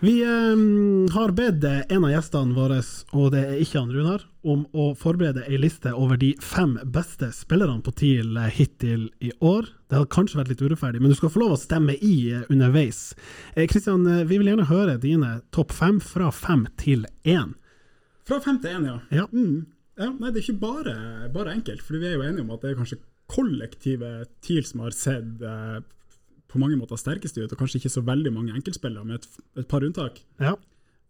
[0.00, 2.82] Vi um, har bedt en av gjestene våre,
[3.16, 7.30] og det er ikke han Runar, om å forberede ei liste over de fem beste
[7.32, 9.70] spillerne på TIL eh, hittil i år.
[9.88, 12.44] Det hadde kanskje vært litt urettferdig, men du skal få lov å stemme i eh,
[12.52, 13.14] underveis.
[13.56, 17.56] Kristian, eh, vi vil gjerne høre dine topp fem fra fem til én.
[18.28, 19.00] Fra fem til én, ja.
[19.22, 19.26] Ja.
[19.32, 19.64] Mm.
[19.96, 20.12] ja.
[20.12, 20.98] Nei, det er ikke bare,
[21.32, 23.00] bare enkelt, for vi er jo enige om at det er kanskje
[23.30, 25.80] kollektive TIL som har sett eh,
[26.50, 29.68] på mange måter sterkest ut, og kanskje ikke så veldig mange enkeltspillere, med et, et
[29.70, 30.20] par unntak.
[30.42, 30.54] Ja.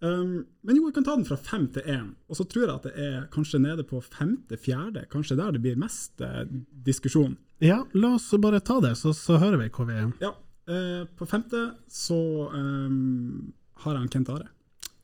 [0.05, 2.75] Um, men jo, jeg kan ta den fra fem til én, og så tror jeg
[2.75, 6.43] at det er kanskje nede på femte-fjerde, kanskje der det blir mest eh,
[6.87, 7.37] diskusjon.
[7.65, 10.11] ja, la oss bare ta det, så, så hører vi hvor vi er.
[10.21, 10.35] Ja,
[10.69, 12.21] eh, på femte så
[12.53, 13.55] um,
[13.85, 14.51] har jeg en Kent Are.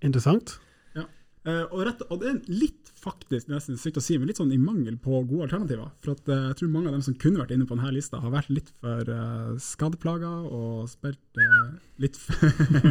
[0.04, 0.58] Interessant.
[1.50, 4.52] Eh, og, rett, og det er litt faktisk nesten sykt å si, men litt sånn
[4.54, 5.90] i mangel på gode alternativer.
[6.04, 8.20] For at, eh, jeg tror mange av dem som kunne vært inne på denne lista,
[8.22, 11.70] har vært litt for uh, skadeplaga og spilt uh,
[12.02, 12.18] litt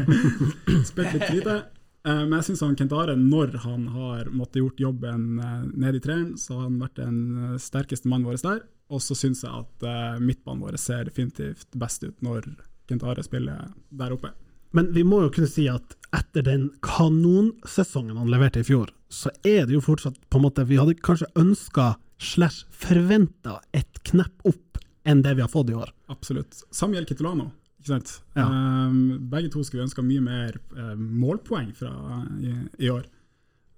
[0.89, 1.60] Spilt litt lite.
[2.07, 6.03] Uh, men jeg syns Kent Are, når han har måttet gjort jobben uh, nede i
[6.03, 8.62] treeren, så har han vært den eh, sterkeste mannen vår der.
[8.89, 9.84] Og så syns jeg at
[10.24, 12.47] midtbanen vår ser definitivt best ut når
[12.89, 14.32] Kent Are spiller der oppe.
[14.76, 19.32] Men vi må jo kunne si at etter den kanonsesongen han leverte i fjor, så
[19.42, 24.46] er det jo fortsatt på en måte Vi hadde kanskje ønska slash forventa et knepp
[24.50, 25.90] opp enn det vi har fått i år.
[26.12, 26.62] Absolutt.
[26.76, 27.50] Samuel Kitolano.
[27.80, 28.12] Ikke sant?
[28.36, 28.46] Ja.
[28.46, 31.94] Um, begge to skulle ønska mye mer uh, målpoeng fra
[32.44, 32.54] i,
[32.84, 33.08] i år.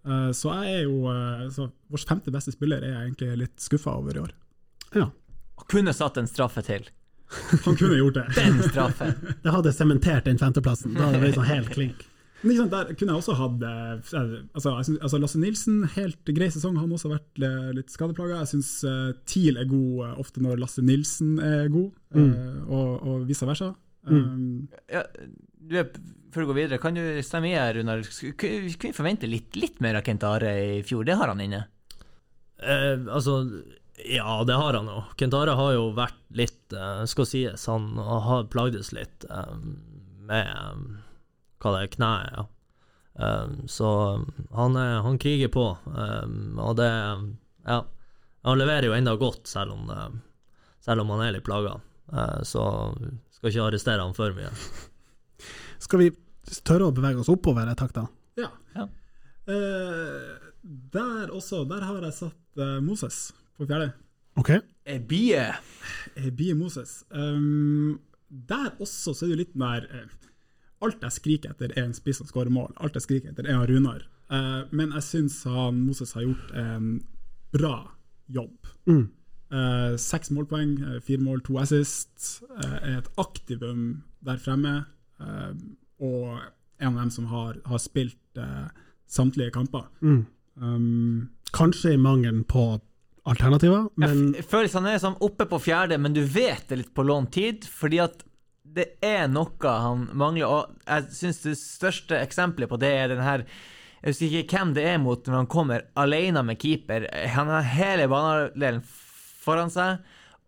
[0.08, 3.62] Uh, så jeg er jo uh, så Vår femte beste spiller er jeg egentlig litt
[3.62, 4.34] skuffa over i år.
[4.98, 5.12] Ja,
[5.62, 6.90] Og kunne satt en straffe til.
[7.66, 8.26] Han kunne gjort det.
[8.36, 9.14] Den straffen!
[9.44, 10.96] Det hadde sementert den femteplassen.
[10.96, 12.08] Da hadde det vært sånn helt klink.
[12.42, 16.50] Men ikke sant, Der kunne jeg også hatt eh, altså, altså Lasse Nilsen, helt grei
[16.54, 16.80] sesong.
[16.80, 18.40] Han har også vært eh, litt skadeplaga.
[18.42, 22.96] Jeg syns uh, TIL er god eh, ofte når Lasse Nilsen er god, eh, og,
[22.98, 23.72] og vice versa.
[24.10, 25.04] Um, Ja,
[25.62, 25.92] du er,
[26.34, 28.02] Før du går videre, kan du stemme i her, Runar?
[28.42, 31.06] Kunne vi forvente litt, litt mer av Kent Are i fjor?
[31.06, 31.66] Det har han inne.
[32.58, 33.44] Uh, altså,
[33.98, 35.04] ja, det har han jo.
[35.20, 39.56] Kentara har jo vært litt, eh, skal sies, han har plagdes litt eh,
[40.28, 40.82] med eh,
[41.62, 42.48] hva det er, kneet, ja.
[43.70, 43.88] Så
[44.56, 46.92] han, er, han kriger på, og det
[47.68, 47.82] Ja.
[48.48, 50.22] Han leverer jo enda godt, selv om, det,
[50.82, 51.76] selv om han er litt plaga.
[52.14, 52.64] Eh, så
[53.36, 54.50] skal ikke arrestere han for mye.
[55.84, 56.10] Skal vi
[56.66, 58.08] tørre å bevege oss oppover i takta?
[58.08, 58.48] da?
[58.48, 58.50] Ja.
[58.80, 58.88] Ja.
[59.54, 60.50] Eh,
[60.96, 63.92] der også, der har jeg satt Moses på fjerde.
[64.40, 64.50] Ok.
[64.86, 65.44] Ebie.
[65.46, 65.52] Ebie
[66.16, 67.04] Eh, Bie Moses.
[67.10, 68.00] Um,
[68.30, 70.08] der også så er det jo litt mer eh,
[70.82, 72.72] Alt jeg skriker etter, er en spiss som skårer mål.
[72.82, 74.06] Alt jeg skriker etter, er han Runar.
[74.32, 76.88] Uh, men jeg syns han Moses har gjort en
[77.54, 77.76] bra
[78.34, 78.72] jobb.
[78.90, 79.04] Mm.
[79.52, 82.42] Uh, seks målpoeng, eh, fire mål, to assist.
[82.50, 84.86] Uh, er et aktivum der fremme.
[85.22, 85.54] eh,
[86.02, 86.40] og
[86.82, 88.70] en av dem som har, har spilt eh,
[89.08, 89.86] samtlige kamper.
[90.02, 90.26] Mm.
[90.56, 92.80] Um, Kanskje i mangelen på
[93.30, 96.78] alternativer, men Jeg f- føler han er som oppe på fjerde, men du vet det
[96.80, 98.24] litt på lånt tid, fordi at
[98.72, 99.52] det er noe
[99.84, 100.48] han mangler.
[100.48, 103.44] Og jeg syns det største eksempelet på det er den her
[104.02, 107.06] Jeg husker ikke hvem det er mot når han kommer alene med keeper.
[107.36, 108.82] Han har hele banedelen
[109.44, 110.00] foran seg,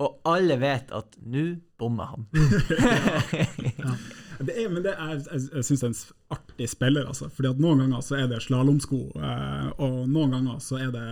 [0.02, 1.44] og alle vet at nå
[1.78, 2.26] bommer han.
[4.40, 7.30] Det er, men det er, jeg, jeg syns det er en artig spiller, altså.
[7.34, 11.06] Fordi at noen ganger så er det slalåmsko, eh, og noen ganger så er det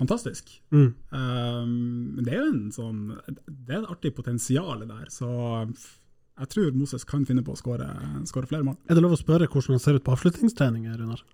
[0.00, 0.50] fantastisk.
[0.74, 0.88] mm.
[1.12, 2.98] Um, det er jo en sånn
[3.46, 5.28] Det er et artig potensial der, så
[6.38, 7.88] jeg tror Moses kan finne på å skåre
[8.28, 8.76] skåre flere mål.
[8.86, 11.24] er det lov å spørre hvordan han ser ut på avslutningstreninger, Runar?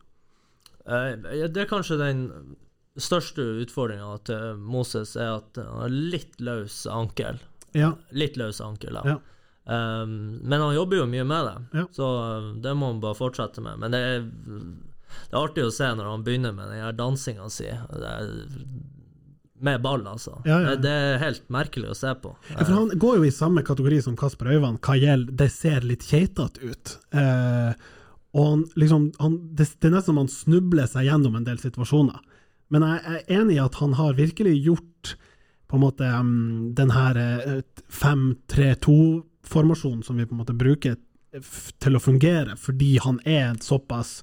[0.86, 2.22] Eh, det er kanskje den
[3.00, 7.40] største utfordringa til Moses, er at han har litt løs ankel.
[7.74, 7.94] Ja.
[8.14, 9.18] Litt løs ankel, Ja.
[9.64, 11.84] Um, men han jobber jo mye med det, ja.
[11.96, 13.78] så ehm, det må han bare fortsette med.
[13.80, 14.26] Men det er,
[15.30, 17.70] det er artig å se når han begynner med den her dansinga si.
[19.64, 20.36] Med ball, altså.
[20.44, 20.74] Ja, ja.
[20.74, 22.34] Det, det, er helt merkelig å se på.
[22.50, 26.04] for Han går jo i samme kategori som Kasper Øyvand hva gjelder det ser litt
[26.04, 26.96] keitete ut.
[27.16, 27.72] Eh,
[28.34, 31.62] og han, liksom, han, det, det, er nesten som han snubler seg gjennom en del
[31.62, 32.18] situasjoner.
[32.74, 35.14] Men jeg er enig i at han har virkelig gjort
[35.70, 38.96] på en måte um, den her eh, 5-3-2
[39.48, 40.96] formasjonen som vi på en måte bruker
[41.82, 44.20] til å fungere, fordi han er et såpass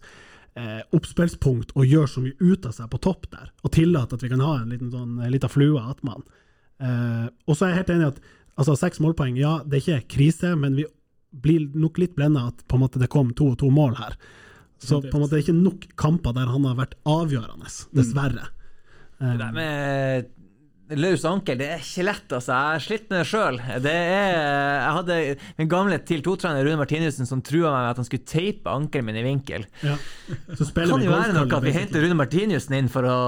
[0.56, 4.24] eh, oppspillspunkt og gjør så mye ut av seg på topp der, og tillater at
[4.24, 6.24] vi kan ha en liten, sånn, eh, en flue attmann.
[6.82, 8.22] Eh, og så er jeg helt enig i at
[8.56, 10.88] altså, seks målpoeng, ja, det er ikke krise, men vi
[11.32, 14.18] blir nok litt blenda at på en måte det kom to og to mål her.
[14.82, 17.96] Så på en måte det er ikke nok kamper der han har vært avgjørende, mm.
[18.00, 18.48] dessverre.
[18.50, 18.58] Mm.
[19.22, 20.32] Det der um, med
[21.00, 22.52] løs ankel, det er ikke lett, altså.
[22.52, 23.58] Jeg har slitt med det sjøl.
[23.86, 25.18] Jeg hadde
[25.60, 29.08] min gamle TIL 2-trener Rune Martinussen som trua meg med at han skulle teipe ankelen
[29.08, 29.66] min i vinkel.
[29.86, 29.96] ja.
[30.58, 33.20] Så Det kan vi jo være noe at vi henter Rune Martinussen inn for å,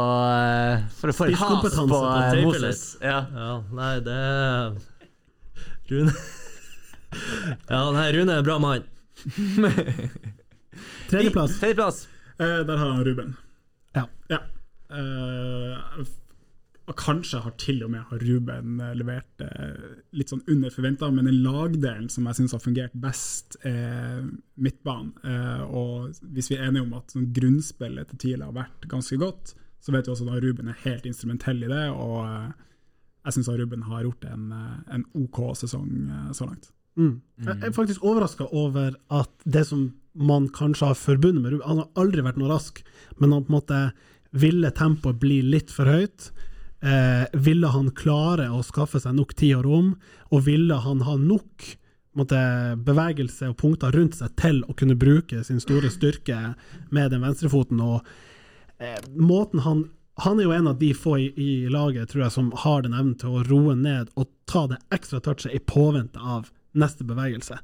[0.99, 2.83] for å få et has på til å eh, Moses.
[3.03, 3.19] Ja.
[3.33, 4.19] Ja, nei, det
[5.91, 6.15] Rune
[7.69, 8.83] Ja, nei, Rune er en bra mann.
[11.11, 11.59] Tredjeplass.
[11.61, 12.07] Tredjeplass.
[12.41, 13.35] Eh, der har han Ruben.
[13.93, 14.07] Ja.
[14.31, 14.39] Ja.
[14.89, 16.03] Eh,
[16.83, 21.07] og kanskje har til og med har Ruben eh, levert eh, litt sånn under forventa,
[21.15, 24.25] men den lagdelen som jeg syns har fungert best, er
[24.59, 25.13] midtbanen.
[25.23, 29.19] Eh, og hvis vi er enige om at sånn grunnspillet til TIL har vært ganske
[29.21, 31.87] godt, så vet vi også at Ruben er helt instrumentell i det.
[31.91, 32.19] og
[33.23, 34.45] jeg syns Ruben har gjort en,
[34.91, 35.91] en OK sesong
[36.35, 36.71] så langt.
[36.99, 37.21] Mm.
[37.39, 41.79] Jeg er faktisk overraska over at det som man kanskje har forbundet med Ruben Han
[41.81, 42.83] har aldri vært noe rask,
[43.17, 43.79] men han på en måte
[44.35, 46.31] ville tempoet bli litt for høyt.
[46.83, 49.89] Eh, ville han klare å skaffe seg nok tid og rom,
[50.35, 51.67] og ville han ha nok
[52.19, 52.39] måtte,
[52.83, 56.53] bevegelse og punkter rundt seg til å kunne bruke sin store styrke
[56.91, 57.79] med den venstrefoten.
[57.79, 58.01] Og
[58.79, 59.89] eh, måten han
[60.21, 62.93] Han er jo en av de få i, i laget tror jeg, som har den
[62.93, 67.57] evnen til å roe ned og ta det ekstra touchet i påvente av neste bevegelse.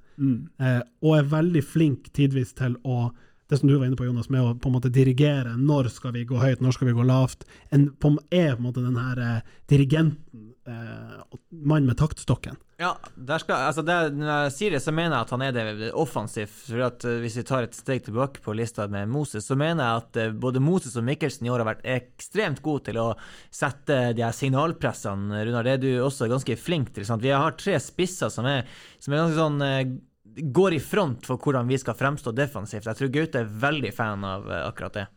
[0.57, 3.11] Eh, og er veldig flink tidvis til å
[3.49, 5.55] det som du var inne på, Jonas, med å på en måte dirigere.
[5.57, 7.47] Når skal vi gå høyt, når skal vi gå lavt?
[7.73, 12.59] En, på, er på en måte den her eh, dirigenten, eh, mann med taktstokken.
[12.79, 12.93] Ja,
[13.41, 16.53] skal, altså det, når jeg sier det, så mener jeg at han er det offensivt.
[16.69, 19.83] For at eh, Hvis vi tar et steg tilbake på lista med Moses, så mener
[19.83, 23.09] jeg at eh, både Moses og Mikkelsen i år har vært ekstremt gode til å
[23.51, 25.41] sette de her signalpressene.
[25.49, 27.07] Runar, det er du også ganske flink til.
[27.09, 27.25] Sant?
[27.25, 28.63] Vi har tre spisser som er,
[29.03, 29.97] som er ganske sånn eh,
[30.41, 32.85] går i front for hvordan vi skal fremstå defensivt.
[32.89, 35.07] Jeg tror Gaute er veldig fan av eh, akkurat det.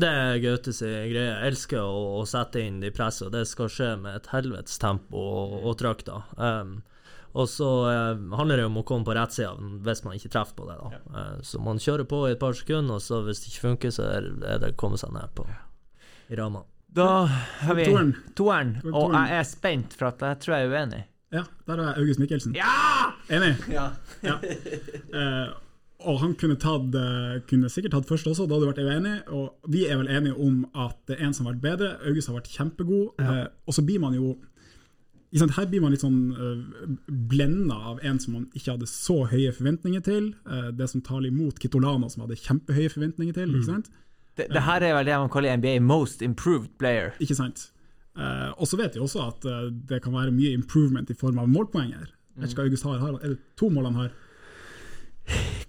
[0.00, 1.32] Det er Gaute sin greie.
[1.34, 4.78] Jeg elsker å, å sette inn de presset, og det skal skje med et helvetes
[4.80, 6.22] tempo og, og trøkk, da.
[6.38, 6.78] Um,
[7.32, 9.52] Og så eh, handler det om å komme på rett side
[9.86, 10.78] hvis man ikke treffer på det.
[10.80, 10.88] da
[11.20, 13.90] Eh, Så man kjører på i et par sekunder, og så hvis det ikke funker,
[13.94, 15.46] så er det å komme seg ned på
[16.30, 16.64] i rama.
[16.90, 17.84] Da har vi
[18.34, 18.72] Toeren.
[18.90, 21.04] og jeg er spent, for at jeg tror jeg er uenig.
[21.32, 22.54] Ja, der er August Mikkelsen.
[22.58, 23.12] Ja!
[23.30, 23.56] Enig?
[23.70, 23.90] Ja.
[24.22, 24.38] Ja.
[25.14, 25.48] Eh,
[26.08, 29.16] og han kunne, tatt, eh, kunne sikkert tatt først også, da hadde du vært uenig.
[29.28, 31.90] Og vi er vel enige om at det er en som har vært bedre.
[32.08, 33.20] August har vært kjempegod.
[33.20, 34.38] Eh, og så blir man jo
[35.30, 39.52] Her blir man litt sånn uh, blenda av en som man ikke hadde så høye
[39.54, 40.32] forventninger til.
[40.42, 43.52] Eh, det som taler imot Kitolano, som hadde kjempehøye forventninger til.
[43.54, 43.92] Ikke sant?
[44.34, 47.14] Det, det her er vel det man kaller NBA most improved player.
[47.22, 47.68] Ikke sant?
[48.20, 51.38] Eh, og så vet vi også at uh, det kan være mye improvement i form
[51.40, 52.08] av målpoenger.
[52.34, 52.98] Jeg vet ikke hva August har.
[53.00, 53.18] har.
[53.20, 54.10] Er det to mål han har?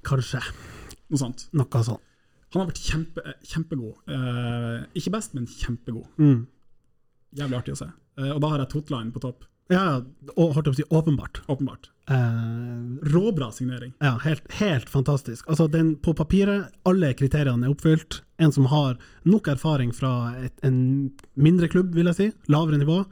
[0.07, 0.41] Kanskje.
[1.11, 1.45] Noe sånt.
[1.55, 2.07] Noe sånt.
[2.51, 4.01] Han har vært kjempe, kjempegod.
[4.11, 6.09] Uh, ikke best, men kjempegod.
[6.19, 6.43] Mm.
[7.39, 7.87] Jævlig artig å se.
[8.21, 9.45] Og da har jeg Totland på topp.
[9.71, 10.01] Ja,
[10.35, 11.41] og holdt jeg på å si åpenbart.
[11.51, 11.87] Åpenbart.
[12.11, 13.93] Eh, Råbra signering.
[14.03, 15.47] ja, helt, helt fantastisk.
[15.47, 18.21] Altså, den, på papiret, alle kriteriene er oppfylt.
[18.41, 22.27] En som har nok erfaring fra et, en mindre klubb, vil jeg si.
[22.51, 23.03] Lavere nivå.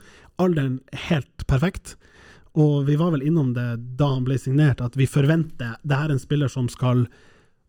[0.41, 1.95] Alderen er helt perfekt.
[2.60, 3.68] Og vi var vel innom det
[3.99, 7.03] da han ble signert, at vi forventer Det her er en spiller som skal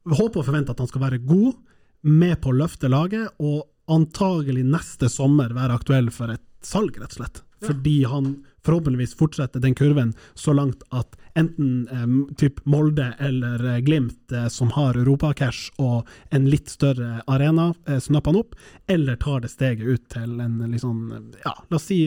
[0.08, 1.52] Vi håper og forventer at han skal være god,
[2.00, 7.12] med på å løfte laget, og antagelig neste sommer være aktuell for et salg, rett
[7.12, 7.42] og slett.
[7.66, 13.78] Fordi han forhåpentligvis fortsetter den kurven så langt at enten eh, typ Molde eller eh,
[13.78, 18.54] Glimt, eh, som har europacash og en litt større arena, eh, snapper han opp,
[18.86, 22.02] eller tar det steget ut til en eh, ja, la oss si,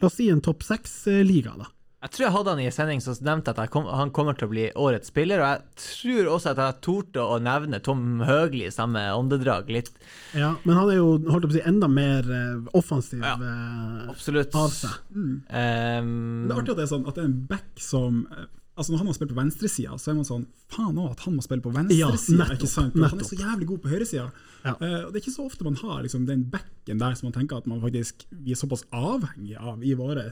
[0.00, 1.70] la oss si en topp seks-liga, da.
[2.04, 4.44] Jeg tror jeg hadde han i en sending som nevnte at kom, han kommer til
[4.44, 8.66] å bli årets spiller, og jeg tror også at jeg torde å nevne Tom Høgli
[8.68, 9.70] i samme åndedrag.
[9.72, 9.88] Litt
[10.36, 13.38] Ja, men han er jo holdt på å si, enda mer eh, offensiv Ja.
[13.40, 14.98] eh, absolutt av seg.
[15.16, 15.32] Mm.
[15.48, 18.44] Um, det er artig at det er, sånn, at det er en back som eh,
[18.74, 21.36] Altså Når han har spilt på venstresida, så er man sånn Faen òg, at han
[21.36, 22.46] må spille på Ja, venstresida.
[22.64, 24.24] For Han er så jævlig god på høyresida.
[24.64, 24.72] Ja.
[24.80, 27.60] Uh, det er ikke så ofte man har liksom, den backen der som man tenker
[27.60, 30.24] at man faktisk vi er såpass avhengig av i våre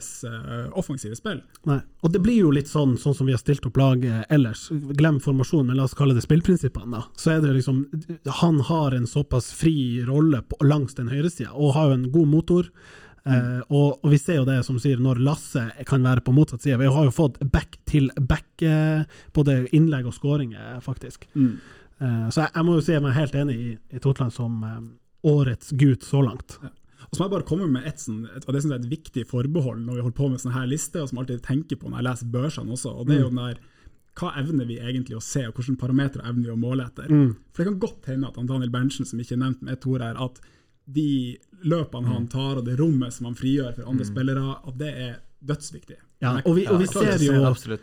[0.79, 1.39] offensive spill.
[1.69, 1.79] Nei.
[2.03, 4.65] Og det blir jo litt sånn, sånn som vi har stilt opp laget ellers.
[4.97, 6.99] Glem formasjonen, men la oss kalle det spillprinsippene.
[6.99, 7.05] da.
[7.15, 7.85] Så er det liksom
[8.41, 12.27] Han har en såpass fri rolle på, langs den høyresida, og har jo en god
[12.33, 12.69] motor.
[13.23, 16.65] Eh, og, og vi ser jo det som sier, når Lasse kan være på motsatt
[16.65, 16.79] side.
[16.81, 19.05] Vi har jo fått back til back, eh,
[19.35, 21.29] både innlegg og skåringer, faktisk.
[21.37, 24.63] Eh, så jeg, jeg må jo si jeg er helt enig i, i Totland som
[25.23, 26.57] årets gutt så langt.
[27.03, 28.87] Og så må jeg bare komme med et, sånn, et, og det synes jeg er
[28.87, 31.45] et viktig forbehold når vi holder på med sånne her lister, og som jeg alltid
[31.45, 33.61] tenker på når jeg leser børsene også, og det er jo den der
[34.13, 37.07] hva evner vi egentlig å se, og hvilke parametere evner vi å måle etter?
[37.49, 40.03] For det kan godt hende at Daniel Berntsen, som ikke er nevnt med et ord
[40.05, 40.37] her, at
[40.85, 44.91] de løpene han tar, og det rommet som han frigjør for andre spillere, at det
[44.91, 45.13] er
[45.43, 45.99] dødsviktig.
[46.23, 47.77] Ja, og vi, og vi ser jo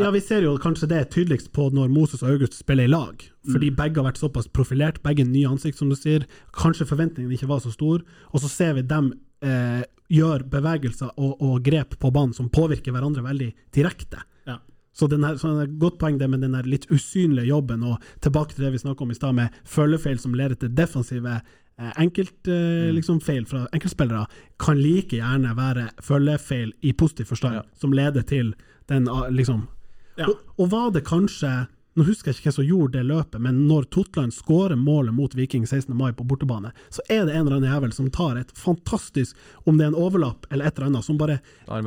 [0.00, 3.22] Ja, vi ser jo kanskje det tydeligst på når Moses og August spiller i lag.
[3.46, 6.26] Fordi begge har vært såpass profilert, begge nye ansikt, som du sier.
[6.56, 8.02] Kanskje forventningene ikke var så store.
[8.32, 9.12] Og så ser vi dem
[9.46, 14.24] eh, gjøre bevegelser og, og grep på banen som påvirker hverandre veldig direkte.
[14.48, 14.58] Ja.
[14.96, 18.02] Så den her, så det er godt poeng det med den litt usynlige jobben, og
[18.24, 21.38] tilbake til det vi snakket om i stad, med følgefeil som leder til defensive
[21.78, 24.26] enkelt, eh, liksom feil fra enkeltspillere,
[24.58, 28.54] kan like gjerne være følgefeil i positiv forstand, som leder til
[28.88, 29.66] den ah, liksom
[30.16, 30.26] Ja.
[30.30, 31.66] og, og var det kanskje
[31.96, 35.32] nå husker jeg ikke hvem som gjorde det løpet, men når Totland skårer målet mot
[35.34, 35.96] Viking 16.
[35.96, 39.78] mai på bortebane, så er det en eller annen jævel som tar et fantastisk, om
[39.78, 41.38] det er en overlapp eller et eller annet, som bare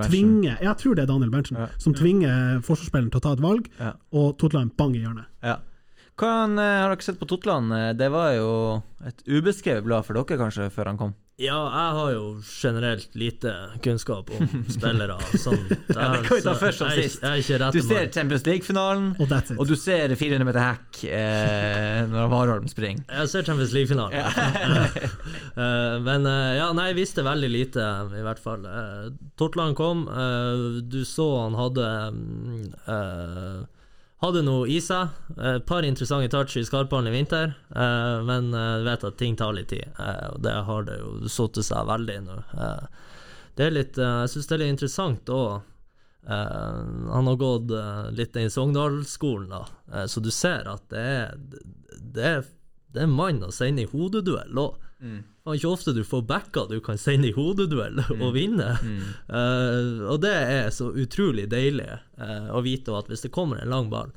[0.10, 1.68] tvinger Jeg tror det er Daniel Berntsen, Ja.
[1.78, 3.94] som tvinger forsvarsspilleren til å ta et valg, Ja.
[4.12, 5.26] og Totland bang i hjørnet.
[5.44, 5.58] Ja.
[6.20, 7.72] Hvordan eh, har dere sett på Totland?
[7.74, 8.52] Eh, Det var jo
[9.08, 11.14] et ubeskrevet blad for dere, kanskje, før han kom?
[11.40, 15.16] Ja, jeg har jo generelt lite kunnskap om spillere.
[15.32, 15.40] Jeg
[15.96, 17.22] Ja, det kan vi ta først og sist.
[17.24, 22.04] Jeg er ikke Du ser Champions League-finalen, Og og du ser 400 meter hack eh,
[22.12, 23.06] når Warholm springer.
[23.08, 24.20] Jeg ser Champions League-finalen.
[24.20, 24.28] Ja.
[26.10, 27.88] men eh, ja, nei, jeg visste veldig lite,
[28.20, 28.68] i hvert fall.
[28.68, 30.06] Tortland Totland kom.
[30.12, 31.88] eh, du så han hadde
[32.84, 33.79] eh,
[34.20, 35.14] Hadde noe i seg.
[35.38, 39.54] Et par interessante touch i skarpballen i vinter, eh, men du vet at ting tar
[39.56, 39.86] litt tid.
[39.98, 42.36] eh, og det har det jo satt seg veldig nå.
[42.60, 42.86] Eh,
[43.56, 45.62] det er litt eh, Jeg syns det er litt interessant òg.
[46.30, 51.38] han har gått eh, litt i Sogndal-skolen, da, Eh, så du ser at det er
[51.90, 52.44] Det er,
[52.94, 54.76] det er mann å sende i hodeduell òg.
[55.00, 58.74] Det er ikke ofte du får backa du kan sende i hodeduell og vinne.
[58.84, 61.88] Eh, og det er så utrolig deilig
[62.20, 64.12] uh, å vite at hvis det kommer en lang ball,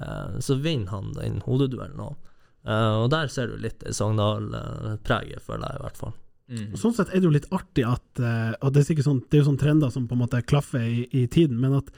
[0.00, 2.18] uh, så vinner han den hodeduellen òg.
[2.64, 6.14] og der ser du litt Sogndal-preget, føler jeg i hvert fall.
[6.48, 6.70] Mm.
[6.76, 9.40] Sånn sett er det jo litt artig at Og det er sikkert sånn, det er
[9.40, 11.88] jo sånn trender som på en måte klaffer i, i tiden, men at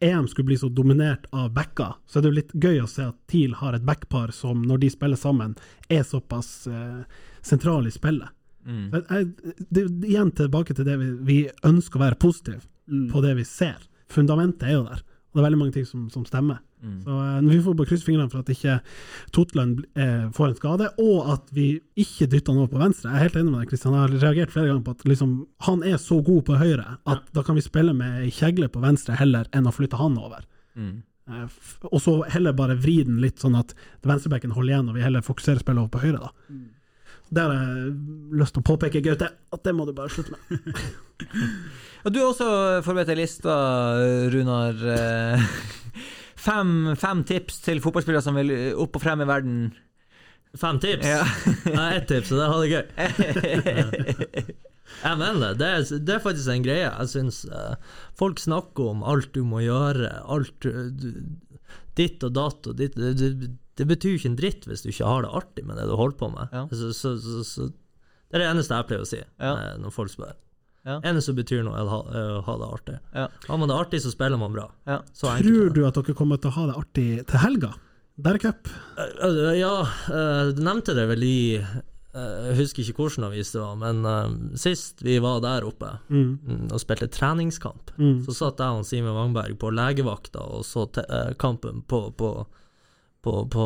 [0.00, 3.06] EM skulle bli så dominert av backer, så er det jo litt gøy å se
[3.08, 5.54] at TIL har et backpar som, når de spiller sammen,
[5.88, 7.02] er såpass eh,
[7.40, 8.28] sentral i spillet.
[8.66, 8.86] Mm.
[8.92, 12.64] Jeg, det, igjen tilbake til det vi, vi ønsker å være positive
[13.12, 13.78] på det vi ser.
[14.12, 15.04] Fundamentet er jo der,
[15.36, 16.62] og det er veldig mange ting som, som stemmer.
[16.82, 16.94] Mm.
[17.04, 18.78] Så eh, Vi får bare krysse fingrene for at ikke
[19.36, 21.66] Totland eh, får en skade, og at vi
[22.00, 23.10] ikke dytter han over på venstre.
[23.12, 23.96] Jeg er helt enig med deg, Kristian.
[23.96, 25.34] Jeg har reagert flere ganger på at liksom,
[25.68, 28.80] han er så god på høyre at da kan vi spille med ei kjegle på
[28.84, 30.46] venstre heller enn å flytte han over.
[30.76, 30.96] Mm.
[31.28, 33.74] Eh, f- og så heller bare vri den litt sånn at
[34.06, 36.22] venstrebacken holder igjen, og vi heller fokuserer spillet over på høyre.
[36.28, 36.32] da.
[37.26, 37.94] Det har jeg
[38.38, 40.76] lyst til å påpeke, Gaute, at det må du bare slutte med.
[42.06, 42.48] Og du har også
[42.86, 43.56] forberedt ei liste,
[44.34, 44.78] Runar.
[44.94, 45.48] eh,
[46.46, 49.56] Fem, fem tips til fotballspillere som vil opp og frem i verden.
[50.56, 51.02] Fem tips?
[51.08, 51.24] Ja.
[51.74, 52.84] Nei, ett tips, og det har det gøy.
[55.02, 55.50] Jeg mener det.
[55.58, 56.86] Det er, det er faktisk en greie.
[56.86, 57.40] Jeg syns
[58.16, 61.10] folk snakker om alt du må gjøre, alt du, du,
[61.98, 62.94] ditt og datt og ditt
[63.76, 65.94] det, betyr jo ikke en dritt hvis du ikke har det artig med det du
[65.98, 66.48] holder på med.
[66.52, 66.64] Ja.
[66.72, 67.68] Så, så, så, så,
[68.30, 69.52] det er det eneste jeg pleier å si Ja.
[69.52, 70.34] eh, når folk spør.
[70.86, 71.00] Ja.
[71.02, 72.98] Eneste som betyr noe, er å ha, er ha det artig.
[73.14, 73.26] Ja.
[73.48, 74.68] Har man det artig, så spiller man bra.
[74.86, 75.00] Ja.
[75.12, 77.72] Så Tror du at dere kommer til å ha det artig til helga?
[78.16, 78.68] Der er cup.
[78.96, 79.72] Eh, Ja,
[80.08, 84.06] eh, du nevnte det vel i eh, Jeg husker ikke hvilken avis det var, men
[84.08, 86.38] eh, sist vi var der oppe Mm.
[86.46, 88.22] mm, og spilte treningskamp, Mm.
[88.24, 92.30] så satt jeg og Simen Wangberg på legevakta og så eh, kampen på, på,
[93.26, 93.64] på, på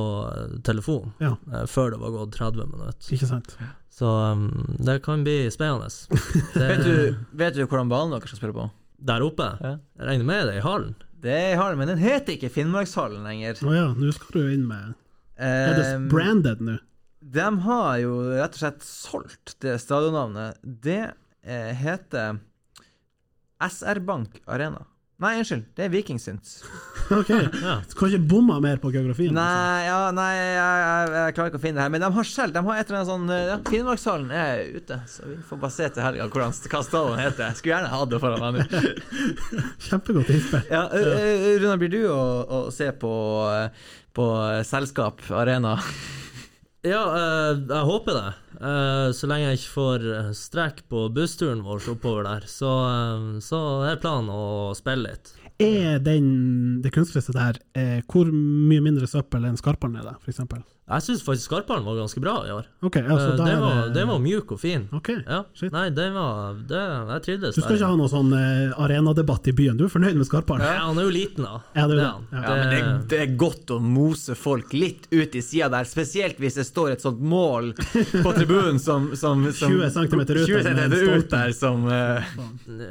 [0.67, 3.13] telefon Ja, eh, før det var gått 30 minutter.
[3.15, 3.55] ikke sant.
[3.93, 4.47] Så um,
[4.81, 5.91] det kan bli spennende.
[6.57, 8.69] Det, Vet, du, vet du hvordan banen dere skal spille på?
[9.11, 9.47] Der oppe?
[9.61, 9.75] Ja.
[10.01, 10.95] Jeg regner med det i hallen?
[11.21, 13.59] Det er i hallen, men den heter ikke Finnmarkshallen lenger.
[13.61, 14.95] Å ja, nå skal du inn med
[15.41, 16.79] Er det Eh, branded nå?
[17.21, 20.57] De har jo rett og slett solgt det stadionnavnet.
[20.65, 21.03] Det
[21.45, 22.39] eh, heter
[23.61, 24.87] SR Bank Arena.
[25.21, 26.61] Nei, unnskyld, det er Vikingsyns.
[27.11, 27.73] Ok, Ja.
[27.91, 29.35] så kan ikke bomma mer på geografien?
[29.35, 29.41] altså.
[29.43, 31.91] Nei, ja, nei jeg, jeg, jeg klarer ikke å finne det her.
[31.91, 34.99] Men de har selv De har et eller annet sånn eh, ja, Finnmarkshallen er ute,
[35.11, 37.43] så vi får bare se til helga hvordan hva stallen heter.
[37.49, 38.83] Jeg skulle gjerne hatt det foran meg nå.
[39.89, 40.63] Kjempegodt innspill.
[40.71, 43.13] Ja, uh, uh, Runar, blir du å, å se på,
[43.59, 45.75] eh, på eh, Selskap Arena?
[46.81, 48.29] Ja, eh, jeg håper det.
[48.57, 52.71] Eh, så lenge jeg ikke får eh, strekk på bussturen vår oppover der, så,
[53.45, 53.61] så
[53.91, 55.35] er planen å spille litt.
[55.61, 57.59] Er den, det kunstgresset der
[58.09, 60.63] hvor mye mindre søppel enn Skarpalen er det, eksempel?
[60.91, 62.65] Jeg syns faktisk Skarphallen var ganske bra i år.
[62.83, 64.89] Okay, altså Eh, da den, var, det den var mjuk og fin.
[64.97, 65.45] Ok, Ja.
[65.55, 65.71] shit.
[65.73, 66.81] Nei, den var det,
[67.11, 70.17] Jeg trivdes Du skal ikke ha noen sånn uh, arenadebatt i byen, du er fornøyd
[70.19, 70.65] med Skarpalen?
[70.67, 71.61] Ja, han er jo liten, da.
[71.77, 72.09] Ja, det er Det det.
[72.33, 72.43] Ja.
[72.43, 76.41] Ja, men det, det er godt å mose folk litt ut i sida der, spesielt
[76.43, 80.59] hvis det står et sånt mål på tribunen som, som, som 20 centimeter ut 20
[80.59, 82.35] der centimeter ut der som uh...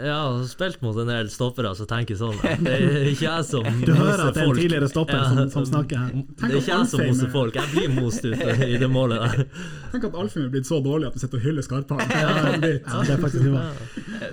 [0.05, 2.37] Ja, spilt mot en del stoppere som tenker sånn.
[2.63, 5.27] Det er ikke jeg som Du hører at det er en tidligere stopper Ja.
[5.29, 6.11] som, som snakker her.
[6.39, 9.47] Det er ikke jeg som moser folk, jeg blir most ut i det målet der.
[9.93, 12.13] Tenk at Alfheim er blitt så dårlig at du sitter og hyller Skarphallen.
[12.13, 13.43] Ja, det er faktisk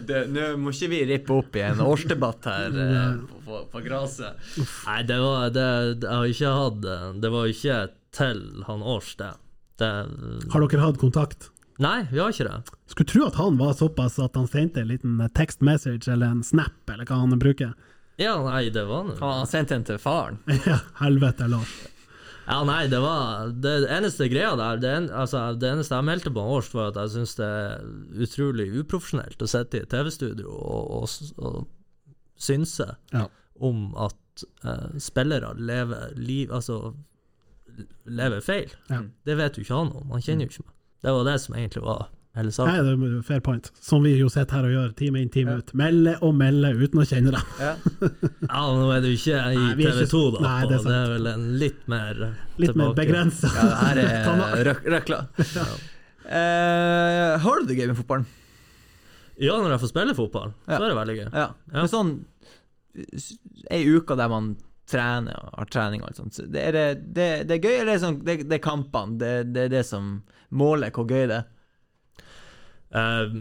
[0.06, 3.82] det- Nå må ikke vi rippe opp i en årsdebatt her eh, på, på, på
[3.86, 4.38] gresset.
[4.86, 5.66] Nei, det var det,
[6.02, 7.78] det, Jeg har ikke hatt Det var ikke
[8.16, 9.32] til han Års, det.
[9.82, 9.92] det.
[10.52, 11.50] Har dere hatt kontakt?
[11.82, 12.76] Nei, vi har ikke det.
[12.88, 16.40] Skulle tro at han var såpass at han sendte en liten text message eller en
[16.46, 17.74] snap, eller hva han bruker.
[18.16, 20.38] Ja, nei, det var nå Han sendte den til faren.
[20.64, 21.74] Ja, helvete, Lars.
[22.46, 26.30] Ja, nei, det var Det eneste greia der Det, en, altså, det eneste jeg meldte
[26.30, 27.88] på Årst, var at jeg syns det er
[28.22, 31.66] utrolig uprofesjonelt å sitte i et TV-studio og, og, og
[32.38, 33.24] synse Ja.
[33.60, 36.92] om at uh, spillere lever liv Altså
[38.06, 38.70] lever feil.
[38.88, 39.02] Ja.
[39.26, 40.10] Det vet jo ikke han om.
[40.14, 40.74] Han kjenner jo ikke meg.
[41.04, 42.06] Det var det som egentlig var
[42.36, 43.70] hele Nei, det er fair point.
[43.80, 45.72] Som vi jo sitter her og gjør, time inn, time ut.
[45.80, 47.52] Melde og melde uten å kjenne dem.
[47.60, 47.74] Ja.
[48.46, 50.42] Ja, nå er du ikke i er TV 2, da.
[50.46, 53.50] Nei, det er det, er vel en litt mer Litt Litt mer tilbake- begrensa.
[53.56, 53.66] Ja,
[53.96, 55.20] det her er røk, røkla.
[56.26, 58.26] Eh, har du det gøy med fotballen?
[59.36, 60.78] Ja, når jeg får spille fotball, Ja.
[60.78, 61.26] så er det veldig gøy.
[61.32, 61.48] Ja.
[61.72, 61.74] Ja.
[61.82, 62.14] Men sånn
[63.70, 64.54] ei uke der man
[64.88, 66.84] trener og har trening og alt sånt, så det er, det,
[67.16, 69.18] det, det er gøy, eller er det, sånn, det, det er kampene?
[69.20, 70.12] Det, det er det som
[70.56, 71.48] måler hvor gøy det er?
[72.94, 73.32] Eh,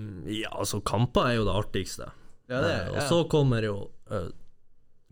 [0.42, 2.12] ja, altså, kamper er jo det artigste.
[2.50, 3.08] Ja, det Eh, er, og ja.
[3.10, 4.28] så kommer jo eh,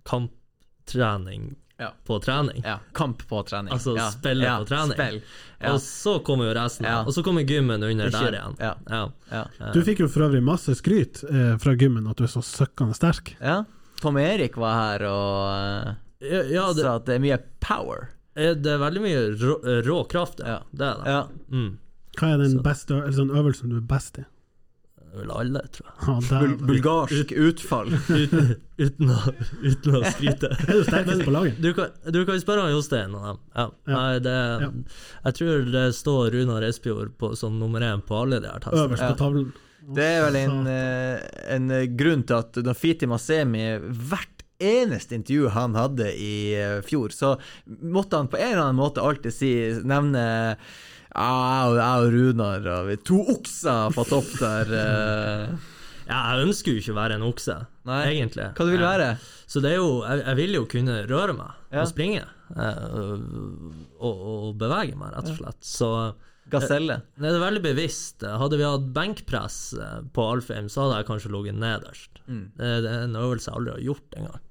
[0.03, 1.91] kamptrening Ja.
[2.05, 2.61] på trening.
[2.65, 3.73] ja, kamp på trening.
[3.73, 4.09] Altså, ja.
[4.11, 4.93] spille ja, på trening.
[4.93, 5.21] Spill.
[5.59, 5.73] Ja.
[5.73, 6.85] Og så kommer jo resten.
[6.85, 6.99] Ja.
[7.05, 8.55] Og så kommer gymmen under Ikke- der igjen.
[8.59, 8.75] ja.
[8.89, 9.09] Ja.
[9.59, 9.71] Ja.
[9.73, 12.93] Du fikk jo for øvrig masse skryt eh, fra gymmen at du er så søkkende
[12.95, 13.35] sterk.
[13.41, 13.63] ja.
[14.01, 18.09] Tom Erik var her og uh, Ja, ja, det, sa at det er mye power.
[18.35, 20.45] er- det er veldig mye rå, rå kraft, det.
[20.47, 20.59] Ja.
[20.73, 21.05] det er det.
[21.07, 21.27] Ja.
[21.51, 21.79] Mm.
[22.19, 24.27] Hva er den beste eller sånn øvelsen du er best i?
[25.13, 25.97] Vel alle, tror jeg.
[26.09, 27.91] Ah, Bul bulgarsk utfall.
[28.23, 28.47] Uten,
[28.81, 30.49] uten, å, uten å skryte.
[30.65, 31.59] er du sterkest på laget?
[31.61, 33.41] Du kan, du kan spørre han Jostein om dem.
[33.53, 33.67] Ja.
[33.85, 33.93] Ja.
[33.93, 34.33] Nei, det,
[34.63, 34.71] Ja.
[35.27, 38.87] Jeg tror det står Runar Espejord som nummer én på alle de her testene.
[38.87, 39.51] Øverst på tavlen.
[39.93, 41.21] Det er vel en, eh,
[41.57, 46.79] en eh, grunn til at da Fiti Masemi hvert eneste intervju han hadde i eh,
[46.87, 47.35] fjor, så
[47.67, 49.51] måtte han på en eller annen måte alltid si,
[49.83, 50.23] nevne
[51.13, 54.65] jeg og- jeg og Runar og vi- to okser på topp der.
[54.73, 55.57] Uh.
[56.07, 58.01] Ja, jeg ønsker jo ikke å være en okse, Nei.
[58.11, 58.49] egentlig.
[58.53, 58.91] Hva du vil Ja.
[58.97, 59.17] være?
[59.47, 61.81] Så det er jo Jeg, jeg vil jo kunne røre meg Ja.
[61.81, 62.25] og springe.
[62.55, 63.17] eh,
[64.03, 65.61] og, og bevege meg, rett og slett.
[65.63, 66.13] Så
[66.51, 67.01] Gaselle?
[67.17, 68.21] det er veldig bevisst.
[68.21, 72.09] Hadde vi hatt benkpress eh, på Alfheim, så hadde jeg kanskje ligget nederst.
[72.27, 72.51] Mm.
[72.57, 74.41] Det, det er en øvelse jeg aldri har gjort engang.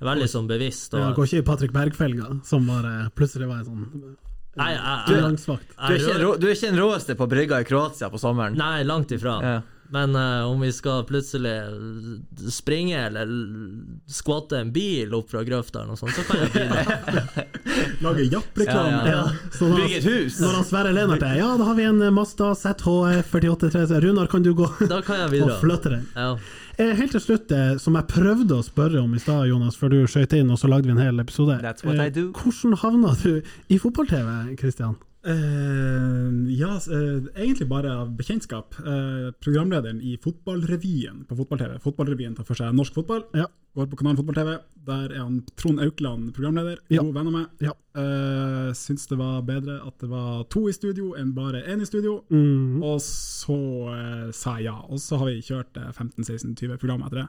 [0.00, 0.92] Veldig sånn bevisst.
[0.94, 4.16] Ja, Og, går ikke i Patrick Berg-felga, som bare plutselig var en sånn
[4.56, 5.06] nei, jeg, jeg.
[5.06, 8.56] Du er, du er ikke den råeste på brygga i Kroatia på sommeren?
[8.58, 9.38] Nei, langt ifra.
[9.44, 9.56] Ja.
[9.94, 11.54] Men uh, om vi skal plutselig
[12.52, 13.30] springe eller
[14.10, 17.44] skvatte en bil opp fra grøfta eller noe sånt, så kan jeg bidra.
[18.04, 18.90] Lage Japp-reklame.
[18.90, 19.24] Ja, ja.
[19.60, 20.40] Ja, Bygge et hus?
[20.42, 24.00] når han Sverre Lennart er Ja, da har vi en Mazda ZH483.
[24.04, 26.06] Runar, kan du gå Da kan jeg og flytte den?
[26.16, 26.36] Ja.
[26.76, 29.94] Eh, Helt til slutt, eh, som jeg prøvde å spørre om i stad, Jonas, før
[29.94, 31.56] du skøyt inn, og så lagde vi en hel episode.
[31.64, 32.28] That's what I do.
[32.36, 33.40] Hvordan havna du
[33.72, 34.98] i fotball-TV, Kristian?
[35.26, 38.76] Eh, ja, eh, egentlig bare av bekjentskap.
[38.78, 41.80] Uh, programlederen i Fotballrevyen på fotball-TV.
[41.82, 43.24] Fotballrevyen tar for seg norsk fotball.
[43.34, 43.48] Ja.
[43.74, 44.52] Går på kanalen Fotball-TV.
[44.86, 46.78] Der er han Trond Aukland programleder.
[46.88, 47.02] Ja.
[47.02, 47.66] God venn av meg.
[47.66, 47.74] Ja.
[48.76, 52.20] Syns det var bedre at det var to i studio enn bare én i studio.
[52.30, 52.84] Mm.
[52.84, 53.58] Og så
[54.36, 54.78] sa jeg ja.
[54.86, 57.28] Og så har vi kjørt eh, 15-16-20 program etter det.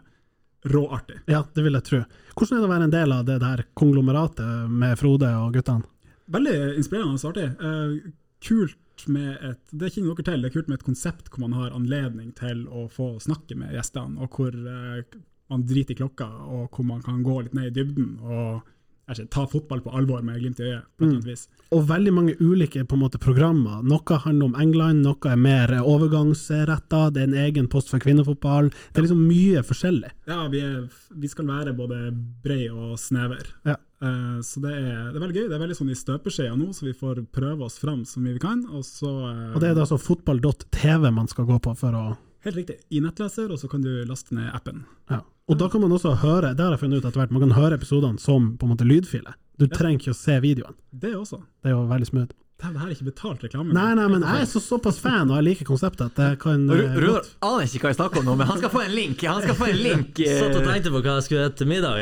[0.68, 1.22] Råartig.
[1.32, 2.00] Ja, det vil jeg tro.
[2.36, 5.88] Hvordan er det å være en del av det der konglomeratet med Frode og guttene?
[6.34, 7.48] Veldig inspirerende og artig.
[7.62, 8.12] Eh,
[8.44, 11.58] kult med et Det kjenner dere til, det er kult med et konsept hvor man
[11.58, 15.20] har anledning til å få snakke med gjestene, og hvor eh,
[15.50, 18.66] man driter i klokka, og hvor man kan gå litt ned i dybden og
[19.08, 20.88] ikke, ta fotball på alvor med glimt i øyet.
[20.98, 21.48] på et annet vis.
[21.72, 23.82] Og veldig mange ulike måte, programmer.
[23.84, 28.70] Noe handler om England, noe er mer overgangsretta, det er en egen post for kvinnefotball.
[28.70, 30.12] Det er liksom mye forskjellig.
[30.28, 32.12] Ja, vi, er, vi skal være både
[32.44, 33.48] brei og snever.
[33.64, 33.78] Ja.
[34.04, 35.48] Eh, så det er, det er veldig gøy.
[35.48, 38.38] Det er veldig sånn i støpeskjea nå, så vi får prøve oss fram så mye
[38.38, 38.62] vi kan.
[38.70, 42.06] Og så uh, Og det er da altså fotball.tv man skal gå på for å
[42.46, 42.78] Helt riktig.
[42.94, 44.86] I nettleser, og så kan du laste ned appen.
[45.12, 45.24] ja.
[45.48, 47.56] Og da kan man også høre, det har jeg funnet ut etter hvert, man kan
[47.56, 49.32] høre episodene som på en måte lydfile.
[49.56, 50.76] Du trenger ikke å se videoen.
[50.92, 51.40] Det også.
[51.64, 52.36] Det er jo veldig smooth.
[52.58, 53.70] Det her er ikke betalt reklame.
[53.76, 56.64] Nei, nei, men jeg er så såpass fan, og jeg liker konseptet, at jeg kan
[56.74, 59.22] eh, Runar aner ikke hva jeg snakker om nå, men han skal få en link.
[59.30, 60.20] Han skal få en link.
[60.26, 60.40] eh.
[60.42, 61.96] Satt og tenkte på hva jeg skulle spise til middag.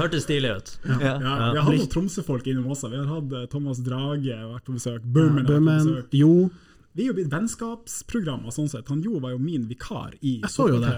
[0.00, 0.72] Hørtes stilig ut.
[0.88, 0.96] Ja.
[1.00, 2.90] Ja, vi har hatt noen Tromsø-folk innom også.
[2.92, 5.04] Vi har hatt eh, Thomas Drage vært på besøk.
[5.04, 6.16] Bummen har vært på besøk.
[6.20, 6.32] jo,
[6.96, 8.88] Vi er jo blitt vennskapsprogrammer sånn sett.
[8.88, 10.94] Han Jo var jo min vikar i Jeg så jo det.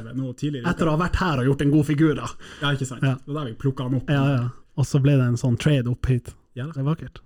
[0.62, 2.28] etter å ha vært her og gjort en god figur, da.
[2.62, 3.03] Ja, ikke sant.
[3.03, 3.16] Ja.
[3.18, 4.11] Det var der vi plukka han opp.
[4.14, 4.46] Ja, ja.
[4.79, 6.31] Og så ble det en sånn trade opp hit.
[6.55, 6.68] Ja.
[6.70, 7.18] Det er vakkert.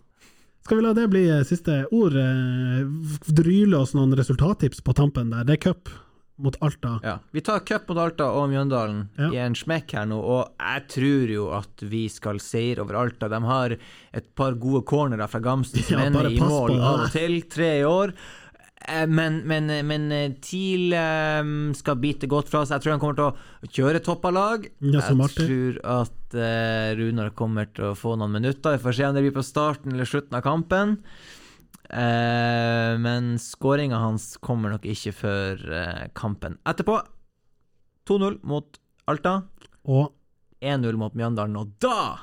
[0.64, 2.14] Skal vi la det bli eh, siste ord?
[2.16, 2.86] Eh,
[3.34, 5.44] Dryle oss noen resultattips på tampen der.
[5.48, 5.90] Det er cup
[6.42, 6.94] mot Alta.
[7.04, 7.16] Ja.
[7.34, 9.28] Vi tar cup mot Alta og Mjøndalen Ja.
[9.30, 13.28] i en smekk her nå, og jeg tror jo at vi skal seire over Alta.
[13.30, 17.12] De har et par gode cornerer fra Gamsten som Ja, ender i mål av og
[17.14, 17.42] til.
[17.52, 18.14] Tre i år.
[18.88, 21.42] Eh, Men, men, men eh, TIL eh,
[21.78, 22.76] skal bite godt fra seg.
[22.78, 24.64] Jeg tror han kommer til å kjøre toppa lag.
[24.80, 25.00] Ja,
[25.44, 28.76] Jeg tror at eh, Runar kommer til å få noen minutter.
[28.78, 30.96] Vi får se om det blir på starten eller slutten av kampen.
[31.92, 37.00] Eh, men skåringa hans kommer nok ikke før eh, kampen etterpå.
[38.08, 38.78] 2-0 mot
[39.10, 39.42] Alta,
[39.86, 40.12] Og
[40.62, 42.18] 1-0 mot Mjøndalen, og da,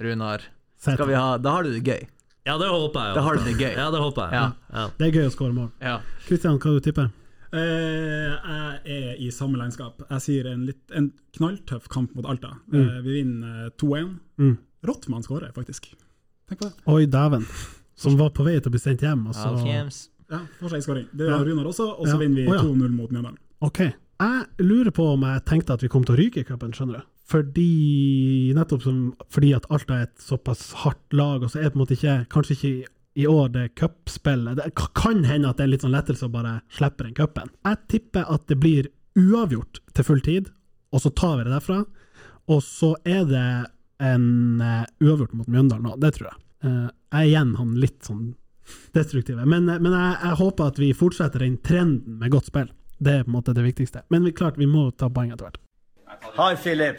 [0.00, 0.42] Runar,
[0.80, 2.06] skal vi ha Da har du det gøy.
[2.46, 3.14] Ja, det håper jeg.
[3.14, 3.74] Det har det gøy.
[3.76, 4.32] Ja, det håper jeg.
[4.34, 4.46] Ja.
[4.74, 4.86] Ja.
[4.98, 5.68] Det er gøy å skåre mål.
[5.80, 5.98] Ja.
[6.26, 7.10] Kristian, hva du tipper
[7.52, 9.98] Eh, jeg er i samme landskap.
[10.08, 12.54] Jeg sier en, litt, en knalltøff kamp mot Alta.
[12.72, 12.78] Mm.
[12.80, 14.14] Eh, vi vinner eh, 2-1.
[14.40, 14.54] Mm.
[14.88, 15.90] Rottmann skårer, faktisk.
[16.48, 16.72] Tenk på det.
[16.88, 17.44] Oi, dæven.
[17.94, 19.52] Som var på vei til å bli sendt hjem, og så
[20.32, 21.06] Ja, får seg en skåring.
[21.12, 21.36] Det Ja.
[21.36, 22.18] gjør Runar også, og så Ja.
[22.24, 23.36] vinner vi 2-0 mot Mjøndalen.
[23.60, 23.78] Ok.
[24.22, 27.02] Jeg lurer på om jeg tenkte at vi kom til å ryke i cupen, skjønner
[27.02, 27.02] du.
[27.32, 28.96] Fordi nettopp som,
[29.32, 31.96] fordi at Alta er et såpass hardt lag, og så er det på en måte
[31.96, 32.72] ikke Kanskje ikke
[33.14, 36.60] i- år det cupspillet Det kan hende at det er litt sånn lettelse å bare
[36.72, 37.50] slippe den cupen.
[37.64, 40.48] Jeg tipper at det blir uavgjort til full tid,
[40.92, 41.84] og så tar vi det derfra.
[42.48, 43.66] Og så er det
[44.02, 46.38] en uh, uavgjort mot Mjøndalen òg, det tror jeg.
[46.64, 48.34] Uh, jeg er igjen han litt sånn
[48.96, 49.44] destruktive.
[49.46, 52.70] Men, uh, men jeg, jeg håper at vi fortsetter den trenden med godt spill.
[52.98, 54.04] Det er på en måte det viktigste.
[54.10, 55.60] Men vi, klart, vi må ta poeng etter hvert.
[56.38, 56.98] Hi, Philip.